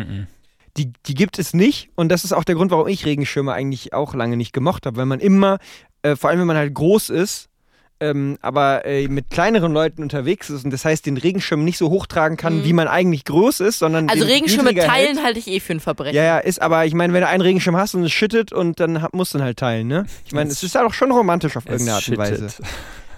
Die, 0.77 0.91
die 1.05 1.13
gibt 1.13 1.37
es 1.37 1.53
nicht 1.53 1.89
und 1.95 2.09
das 2.09 2.23
ist 2.23 2.31
auch 2.33 2.43
der 2.43 2.55
Grund, 2.55 2.71
warum 2.71 2.87
ich 2.87 3.05
Regenschirme 3.05 3.53
eigentlich 3.53 3.93
auch 3.93 4.15
lange 4.15 4.37
nicht 4.37 4.53
gemocht 4.53 4.85
habe, 4.87 4.97
weil 4.97 5.05
man 5.05 5.19
immer, 5.19 5.59
äh, 6.03 6.15
vor 6.15 6.29
allem 6.31 6.39
wenn 6.39 6.47
man 6.47 6.57
halt 6.57 6.73
groß 6.73 7.09
ist, 7.09 7.47
ähm, 8.01 8.37
aber 8.41 8.85
äh, 8.85 9.09
mit 9.09 9.29
kleineren 9.29 9.73
Leuten 9.73 10.01
unterwegs 10.03 10.49
ist 10.49 10.63
und 10.63 10.71
das 10.71 10.85
heißt 10.85 11.05
den 11.05 11.17
Regenschirm 11.17 11.65
nicht 11.65 11.77
so 11.77 11.89
hochtragen 11.89 12.37
kann, 12.37 12.63
wie 12.63 12.71
man 12.71 12.87
eigentlich 12.87 13.25
groß 13.25 13.59
ist, 13.59 13.79
sondern 13.79 14.07
Also 14.09 14.23
Regenschirme 14.25 14.73
teilen 14.73 15.15
hält. 15.17 15.23
halte 15.25 15.39
ich 15.39 15.47
eh 15.47 15.59
für 15.59 15.73
ein 15.73 15.81
Verbrechen. 15.81 16.15
Ja, 16.15 16.23
ja, 16.23 16.37
ist 16.37 16.61
aber, 16.61 16.85
ich 16.85 16.93
meine, 16.93 17.11
wenn 17.11 17.21
du 17.21 17.27
einen 17.27 17.41
Regenschirm 17.41 17.75
hast 17.75 17.95
und 17.95 18.03
es 18.03 18.13
schüttet 18.13 18.53
und 18.53 18.79
dann 18.79 19.05
musst 19.11 19.33
du 19.33 19.39
ihn 19.39 19.43
halt 19.43 19.57
teilen, 19.59 19.87
ne? 19.87 20.05
Ich 20.25 20.31
meine, 20.31 20.49
es 20.49 20.63
ist 20.63 20.75
halt 20.75 20.85
auch 20.87 20.93
schon 20.93 21.11
romantisch 21.11 21.57
auf 21.57 21.65
irgendeine 21.65 21.95
Art 21.97 22.07
und 22.07 22.17
Weise. 22.17 22.47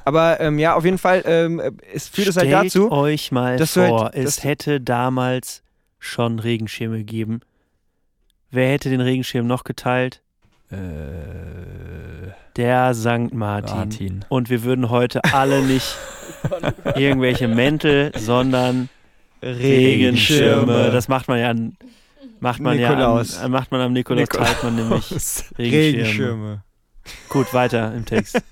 Aber 0.06 0.40
ähm, 0.40 0.58
ja, 0.60 0.76
auf 0.76 0.84
jeden 0.86 0.98
Fall, 0.98 1.24
ähm, 1.26 1.60
äh, 1.60 1.72
es 1.94 2.08
führt 2.08 2.28
es 2.28 2.38
halt 2.38 2.48
Stellt 2.48 2.66
dazu. 2.66 2.92
euch 2.92 3.32
mal 3.32 3.58
halt- 3.58 3.70
vor, 3.70 4.10
dass- 4.12 4.38
es 4.38 4.44
hätte 4.44 4.82
damals 4.82 5.62
schon 6.00 6.40
Regenschirme 6.40 6.98
gegeben. 6.98 7.42
Wer 8.50 8.70
hätte 8.70 8.90
den 8.90 9.02
Regenschirm 9.02 9.48
noch 9.48 9.64
geteilt? 9.64 10.22
Äh, 10.72 10.76
Der 12.58 12.94
St. 12.94 13.34
Martin. 13.34 13.76
Martin. 13.78 14.26
Und 14.30 14.50
wir 14.50 14.64
würden 14.64 14.90
heute 14.90 15.24
alle 15.34 15.62
nicht 15.64 15.96
irgendwelche 16.96 17.48
Mäntel, 17.48 18.12
sondern 18.18 18.90
Regenschirme. 19.44 20.92
Das 20.92 21.08
macht 21.08 21.28
man 21.28 21.40
ja 21.40 21.50
an, 21.50 21.78
macht 22.40 22.60
man 22.60 22.78
Nikolaus. 22.78 23.38
ja 23.38 23.46
am, 23.46 23.52
macht 23.52 23.72
man 23.72 23.82
am 23.82 23.94
Nikolaus 23.94 24.22
Nikolaus. 24.22 24.48
teilt 24.50 24.64
man 24.64 24.76
nämlich 24.76 25.12
Regenschirme. 25.58 25.58
Regenschirme. 25.60 26.64
Gut, 27.30 27.54
weiter 27.54 27.93
im 27.93 28.06
Text. 28.06 28.41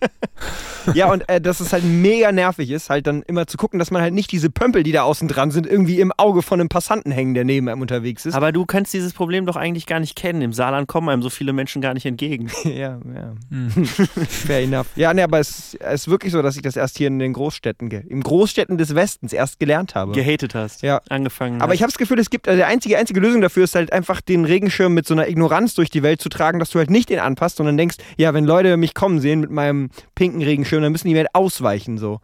Ja, 0.94 1.12
und 1.12 1.28
äh, 1.30 1.42
dass 1.42 1.60
es 1.60 1.74
halt 1.74 1.84
mega 1.84 2.32
nervig 2.32 2.72
ist, 2.72 2.90
halt 2.90 3.06
dann 3.06 3.22
immer 3.24 3.46
zu 3.46 3.58
gucken, 3.58 3.80
dass 3.80 3.92
man 3.92 4.02
halt 4.02 4.14
nicht 4.14 4.32
diese 4.32 4.50
Pömpel, 4.50 4.82
die 4.82 4.92
da 4.92 5.04
außen 5.04 5.28
dran 5.28 5.52
sind, 5.52 5.68
irgendwie 5.68 6.00
im 6.00 6.12
Auge 6.18 6.42
von 6.42 6.60
einem 6.60 6.70
Passanten 6.70 7.12
hängen, 7.12 7.34
der 7.34 7.44
neben 7.44 7.68
einem 7.70 7.82
unterwegs 7.82 8.26
ist. 8.26 8.34
Aber 8.34 8.52
du 8.52 8.66
kannst 8.66 8.94
dieses 8.94 9.14
Problem 9.14 9.46
doch 9.46 9.56
eigentlich 9.56 9.86
gar 9.86 10.00
nicht 10.00 10.16
kennen. 10.16 10.42
Im 10.42 10.54
Saarland 10.54 10.88
kommen 10.88 11.10
einem 11.10 11.22
so 11.22 11.30
viele 11.30 11.54
Menschen 11.54 11.82
gar 11.82 11.94
nicht 11.94 12.06
entgegen. 12.06 12.50
ja, 12.64 13.00
ja. 13.14 13.34
Hm. 13.50 13.86
Fair 13.86 14.62
enough. 14.62 14.88
Ja, 14.96 15.14
ne, 15.14 15.24
aber 15.24 15.40
es, 15.40 15.76
es 15.80 16.02
ist 16.02 16.08
wirklich 16.08 16.32
so, 16.32 16.42
dass 16.42 16.56
ich 16.56 16.62
das 16.62 16.76
erst 16.76 16.98
hier 16.98 17.08
in 17.08 17.20
den 17.20 17.34
Großstädten, 17.34 17.92
im 17.92 18.24
Großstädten 18.24 18.78
des 18.78 18.96
Westens 18.96 19.34
erst 19.34 19.60
gelernt 19.60 19.96
habe. 19.96 20.14
Gehatet 20.14 20.56
hast. 20.56 20.82
Ja. 20.82 21.02
Angefangen 21.10 21.62
aber 21.62 21.74
ich 21.74 21.82
habe 21.82 21.92
das 21.92 21.98
Gefühl, 21.98 22.20
es 22.20 22.30
gibt, 22.30 22.48
also 22.48 22.58
die 22.58 22.64
einzige, 22.64 22.98
einzige 22.98 23.20
Lösung 23.20 23.42
dafür 23.42 23.64
ist 23.64 23.76
halt 23.76 23.92
einfach 23.94 24.22
den 24.22 24.46
Regenschirm 24.46 24.94
mit 24.94 25.06
so 25.06 25.14
einer 25.14 25.28
Ignoranz 25.28 25.74
durch 25.76 25.90
die 25.90 26.04
Welt 26.04 26.22
zu 26.22 26.30
tragen, 26.30 26.60
dass 26.60 26.70
du 26.70 26.80
halt 26.80 26.90
nicht 26.90 27.10
den 27.10 27.20
anpasst, 27.20 27.58
sondern 27.58 27.78
denkst, 27.78 27.98
ja, 28.18 28.34
wenn 28.34 28.46
Leute 28.50 28.76
mich 28.78 28.94
kommen 28.94 29.22
sehen 29.22 29.40
mit 29.40 29.52
meinem 29.52 29.90
pinken 30.16 30.42
Regenschirm, 30.42 30.82
dann 30.82 30.92
müssen 30.92 31.08
die 31.08 31.14
mir 31.14 31.20
halt 31.22 31.36
ausweichen 31.36 31.98
so. 31.98 32.20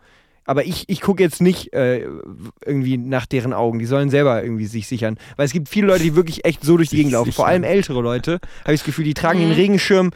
Aber 0.47 0.63
ich, 0.65 0.83
ich 0.88 1.01
gucke 1.01 1.23
jetzt 1.23 1.41
nicht 1.41 1.73
äh, 1.73 2.05
irgendwie 2.63 2.97
nach 2.97 3.25
deren 3.25 3.51
Augen. 3.51 3.79
Die 3.79 3.85
sollen 3.85 4.11
selber 4.11 4.43
irgendwie 4.43 4.67
sich 4.67 4.88
sichern. 4.88 5.17
Weil 5.38 5.45
es 5.47 5.53
gibt 5.53 5.69
viele 5.69 5.88
Leute, 5.88 6.03
die 6.03 6.15
wirklich 6.15 6.45
echt 6.45 6.63
so 6.63 6.77
durch 6.77 6.89
die 6.89 6.97
Gegend 6.97 7.13
laufen. 7.13 7.31
Vor 7.31 7.47
allem 7.47 7.63
ältere 7.63 7.99
Leute, 8.01 8.39
habe 8.63 8.73
ich 8.73 8.81
das 8.81 8.85
Gefühl, 8.85 9.05
die 9.05 9.15
tragen 9.15 9.39
den 9.39 9.51
Regenschirm 9.51 10.11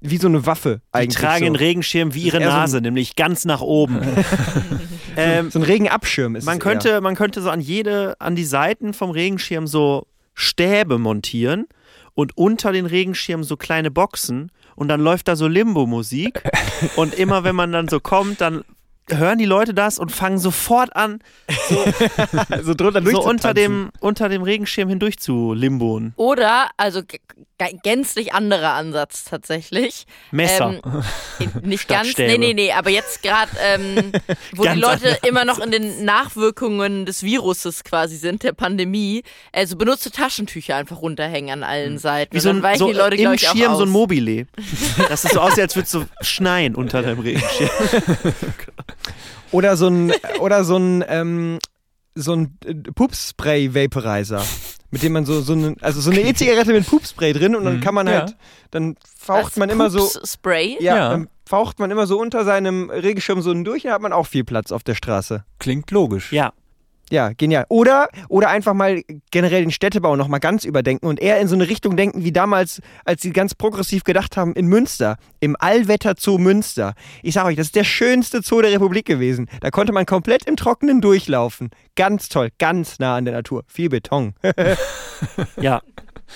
wie 0.00 0.16
so 0.16 0.28
eine 0.28 0.46
Waffe 0.46 0.80
Die 0.94 0.98
eigentlich. 0.98 1.16
tragen 1.16 1.40
so. 1.40 1.44
den 1.44 1.56
Regenschirm 1.56 2.14
wie 2.14 2.22
ihre 2.22 2.38
eher 2.38 2.44
so 2.48 2.50
ein- 2.54 2.60
Nase, 2.60 2.80
nämlich 2.80 3.16
ganz 3.16 3.44
nach 3.44 3.60
oben. 3.60 4.00
ähm, 5.16 5.50
so 5.50 5.58
ein 5.58 5.62
Regenabschirm 5.62 6.36
ist 6.36 6.44
man, 6.44 6.56
es 6.56 6.62
könnte, 6.62 7.00
man 7.02 7.14
könnte 7.14 7.42
so 7.42 7.50
an 7.50 7.60
jede, 7.60 8.18
an 8.18 8.34
die 8.34 8.44
Seiten 8.44 8.94
vom 8.94 9.10
Regenschirm 9.10 9.66
so 9.66 10.06
Stäbe 10.34 10.98
montieren 10.98 11.66
und 12.14 12.36
unter 12.36 12.72
den 12.72 12.86
Regenschirm 12.86 13.44
so 13.44 13.56
kleine 13.56 13.90
Boxen 13.90 14.50
und 14.76 14.88
dann 14.88 15.00
läuft 15.00 15.28
da 15.28 15.34
so 15.34 15.48
Limbo-Musik 15.48 16.42
und 16.96 17.14
immer 17.14 17.42
wenn 17.42 17.56
man 17.56 17.72
dann 17.72 17.88
so 17.88 17.98
kommt, 17.98 18.40
dann 18.40 18.62
hören 19.08 19.38
die 19.38 19.44
Leute 19.44 19.72
das 19.72 19.98
und 19.98 20.10
fangen 20.10 20.38
sofort 20.38 20.94
an, 20.96 21.20
eher. 21.46 22.62
so 22.62 22.74
drunter 22.74 23.02
so 23.04 23.22
unter 23.22 23.54
dem, 23.54 23.90
unter 24.00 24.28
dem 24.28 24.42
Regenschirm 24.42 24.88
hindurch 24.88 25.18
zu 25.18 25.52
limboen. 25.52 26.12
Oder, 26.16 26.70
also 26.76 27.02
gänzlich 27.82 28.34
anderer 28.34 28.72
Ansatz 28.72 29.24
tatsächlich. 29.24 30.06
Messer. 30.30 30.80
Ähm, 31.38 31.52
nicht 31.62 31.82
Statt 31.84 31.98
ganz, 31.98 32.08
Stäbe. 32.10 32.32
nee, 32.32 32.38
nee, 32.38 32.54
nee, 32.54 32.72
aber 32.72 32.90
jetzt 32.90 33.22
gerade, 33.22 33.50
ähm, 33.62 34.12
wo 34.54 34.64
die 34.64 34.78
Leute 34.78 35.06
anders. 35.06 35.18
immer 35.22 35.44
noch 35.44 35.58
in 35.58 35.70
den 35.70 36.04
Nachwirkungen 36.04 37.06
des 37.06 37.22
Viruses 37.22 37.84
quasi 37.84 38.16
sind, 38.16 38.42
der 38.42 38.52
Pandemie, 38.52 39.22
also 39.52 39.76
benutzte 39.76 40.10
Taschentücher 40.10 40.76
einfach 40.76 41.00
runterhängen 41.00 41.50
an 41.50 41.62
allen 41.62 41.98
Seiten. 41.98 42.34
Wie 42.34 42.40
so 42.40 42.50
ein, 42.50 42.62
so 42.76 42.88
die 42.88 42.94
Leute, 42.94 43.16
im 43.16 43.38
Schirm 43.38 43.72
auch 43.72 43.76
so 43.76 43.84
ein 43.84 43.88
aus. 43.88 43.92
Mobile. 43.92 44.46
Das 45.08 45.24
ist 45.24 45.34
so 45.34 45.40
aussieht, 45.40 45.60
als 45.60 45.76
würde 45.76 45.84
es 45.84 45.92
so 45.92 46.04
schneien 46.20 46.74
unter 46.74 47.02
deinem 47.02 47.20
Regenschirm. 47.20 47.70
Oder 49.52 49.76
so 49.76 49.88
ein, 49.88 50.12
oder 50.40 50.64
so 50.64 50.76
ein, 50.76 51.04
ähm, 51.08 51.58
so 52.16 52.32
ein 52.34 52.58
äh, 52.64 52.74
Pupspray-Vaporizer. 52.74 54.42
Mit 54.90 55.02
dem 55.02 55.12
man 55.12 55.24
so, 55.26 55.40
so 55.40 55.52
eine, 55.52 55.74
also 55.80 56.00
so 56.00 56.10
eine 56.10 56.20
E-Zigarette 56.20 56.72
mit 56.72 56.86
Pupspray 56.86 57.32
drin 57.32 57.54
und 57.56 57.64
dann 57.64 57.76
Mhm. 57.76 57.80
kann 57.80 57.94
man 57.94 58.06
Ja. 58.06 58.20
halt, 58.20 58.36
dann 58.70 58.96
faucht 59.18 59.44
Was? 59.52 59.56
man 59.56 59.68
immer 59.68 59.90
so, 59.90 59.98
Pups-Spray? 59.98 60.76
ja, 60.80 60.96
Ja. 60.96 61.08
dann 61.10 61.28
faucht 61.44 61.78
man 61.78 61.90
immer 61.90 62.06
so 62.06 62.18
unter 62.20 62.44
seinem 62.44 62.90
Regenschirm 62.90 63.42
so 63.42 63.52
durch, 63.54 63.82
dann 63.82 63.92
hat 63.92 64.00
man 64.02 64.12
auch 64.12 64.26
viel 64.26 64.44
Platz 64.44 64.72
auf 64.72 64.82
der 64.84 64.94
Straße. 64.94 65.44
Klingt 65.58 65.90
logisch. 65.90 66.32
Ja. 66.32 66.52
Ja, 67.10 67.30
genial. 67.36 67.66
Oder, 67.68 68.08
oder 68.28 68.48
einfach 68.48 68.74
mal 68.74 69.02
generell 69.30 69.62
den 69.62 69.70
Städtebau 69.70 70.16
nochmal 70.16 70.40
ganz 70.40 70.64
überdenken 70.64 71.06
und 71.06 71.20
eher 71.20 71.40
in 71.40 71.46
so 71.46 71.54
eine 71.54 71.68
Richtung 71.68 71.96
denken, 71.96 72.24
wie 72.24 72.32
damals, 72.32 72.80
als 73.04 73.22
sie 73.22 73.32
ganz 73.32 73.54
progressiv 73.54 74.02
gedacht 74.02 74.36
haben, 74.36 74.54
in 74.54 74.66
Münster, 74.66 75.16
im 75.38 75.56
Allwetterzoo 75.58 76.38
Münster. 76.38 76.94
Ich 77.22 77.34
sag 77.34 77.44
euch, 77.44 77.56
das 77.56 77.66
ist 77.66 77.76
der 77.76 77.84
schönste 77.84 78.42
Zoo 78.42 78.60
der 78.60 78.72
Republik 78.72 79.06
gewesen. 79.06 79.48
Da 79.60 79.70
konnte 79.70 79.92
man 79.92 80.04
komplett 80.04 80.46
im 80.46 80.56
Trockenen 80.56 81.00
durchlaufen. 81.00 81.70
Ganz 81.94 82.28
toll, 82.28 82.50
ganz 82.58 82.98
nah 82.98 83.16
an 83.16 83.24
der 83.24 83.34
Natur. 83.34 83.64
Viel 83.68 83.88
Beton. 83.88 84.34
Ja. 85.60 85.80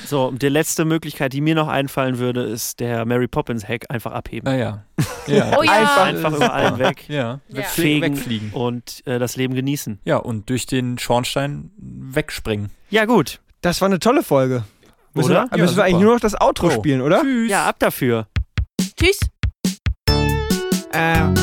So, 0.07 0.27
und 0.29 0.43
die 0.43 0.49
letzte 0.49 0.85
Möglichkeit, 0.85 1.33
die 1.33 1.41
mir 1.41 1.55
noch 1.55 1.69
einfallen 1.69 2.19
würde, 2.19 2.43
ist 2.43 2.81
der 2.81 3.05
Mary 3.05 3.27
Poppins 3.29 3.67
Hack 3.69 3.87
einfach 3.89 4.13
abheben. 4.13 4.49
Ah 4.49 4.55
ja. 4.57 4.85
ja. 5.27 5.57
Oh 5.59 5.63
ja. 5.63 5.73
Einfach- 5.73 6.05
Einfach 6.07 6.33
über 6.35 6.53
allen 6.53 6.79
weg. 6.79 7.09
Ja. 7.09 7.41
Ja. 7.49 7.63
Fegen 7.63 8.17
Wegfliegen. 8.17 8.51
und 8.53 9.03
äh, 9.07 9.19
das 9.19 9.37
Leben 9.37 9.55
genießen. 9.55 9.99
Ja, 10.05 10.17
und 10.19 10.49
durch 10.49 10.67
den 10.67 10.99
Schornstein 10.99 11.71
wegspringen. 11.77 12.71
Ja, 12.91 13.05
gut. 13.05 13.41
Das 13.63 13.81
war 13.81 13.87
eine 13.87 13.99
tolle 13.99 14.23
Folge. 14.23 14.65
Müssen, 15.13 15.33
Oder? 15.33 15.47
wir, 15.51 15.59
Ja, 15.59 15.65
müssen 15.65 15.77
wir 15.77 15.85
eigentlich 15.85 16.03
nur 16.03 16.15
noch 16.15 16.21
das 16.21 16.41
Outro 16.41 16.69
Oh. 16.69 16.71
spielen, 16.71 17.01
oder? 17.03 17.21
Tschüss. 17.23 17.51
Ja, 17.51 17.67
ab 17.69 17.77
dafür. 17.81 18.27
Tschüss. 18.97 19.19
Ähm, 20.93 21.35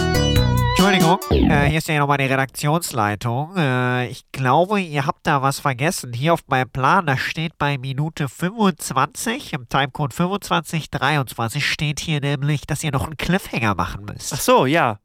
Entschuldigung, 1.08 1.50
äh, 1.50 1.70
hier 1.70 1.78
ist 1.78 1.88
ja 1.88 2.00
nochmal 2.00 2.18
die 2.18 2.26
Redaktionsleitung. 2.26 3.56
Äh, 3.56 4.08
ich 4.10 4.24
glaube, 4.32 4.82
ihr 4.82 5.06
habt 5.06 5.26
da 5.26 5.42
was 5.42 5.60
vergessen. 5.60 6.12
Hier 6.12 6.34
auf 6.34 6.42
meinem 6.48 6.70
Plan, 6.70 7.06
da 7.06 7.18
steht 7.18 7.58
bei 7.58 7.78
Minute 7.78 8.28
25, 8.28 9.54
im 9.54 9.70
Timecode 9.70 10.14
2523 10.14 11.66
steht 11.66 12.00
hier 12.00 12.20
nämlich, 12.20 12.68
dass 12.68 12.84
ihr 12.84 12.92
noch 12.92 13.06
einen 13.06 13.16
Cliffhanger 13.16 13.76
machen 13.76 14.06
müsst. 14.06 14.34
Ach 14.34 14.40
so, 14.40 14.66
ja. 14.66 15.00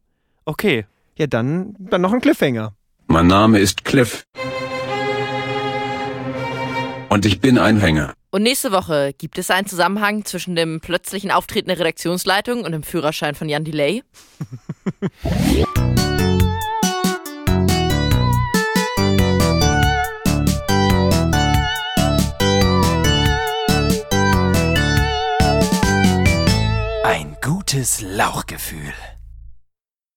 Okay. 0.44 0.86
Ja, 1.16 1.26
dann, 1.28 1.76
dann 1.78 2.00
noch 2.00 2.12
ein 2.12 2.20
Cliffhanger. 2.20 2.72
Mein 3.06 3.28
Name 3.28 3.58
ist 3.58 3.84
Cliff. 3.84 4.24
Und 7.10 7.26
ich 7.26 7.40
bin 7.40 7.58
ein 7.58 7.78
Hänger. 7.78 8.14
Und 8.30 8.42
nächste 8.42 8.72
Woche 8.72 9.12
gibt 9.18 9.36
es 9.36 9.50
einen 9.50 9.66
Zusammenhang 9.66 10.24
zwischen 10.24 10.56
dem 10.56 10.80
plötzlichen 10.80 11.30
Auftreten 11.30 11.68
der 11.68 11.78
Redaktionsleitung 11.78 12.64
und 12.64 12.72
dem 12.72 12.82
Führerschein 12.82 13.34
von 13.34 13.50
Jan 13.50 13.64
Delay. 13.64 14.02
gutes 27.42 28.00
Lauchgefühl. 28.02 28.94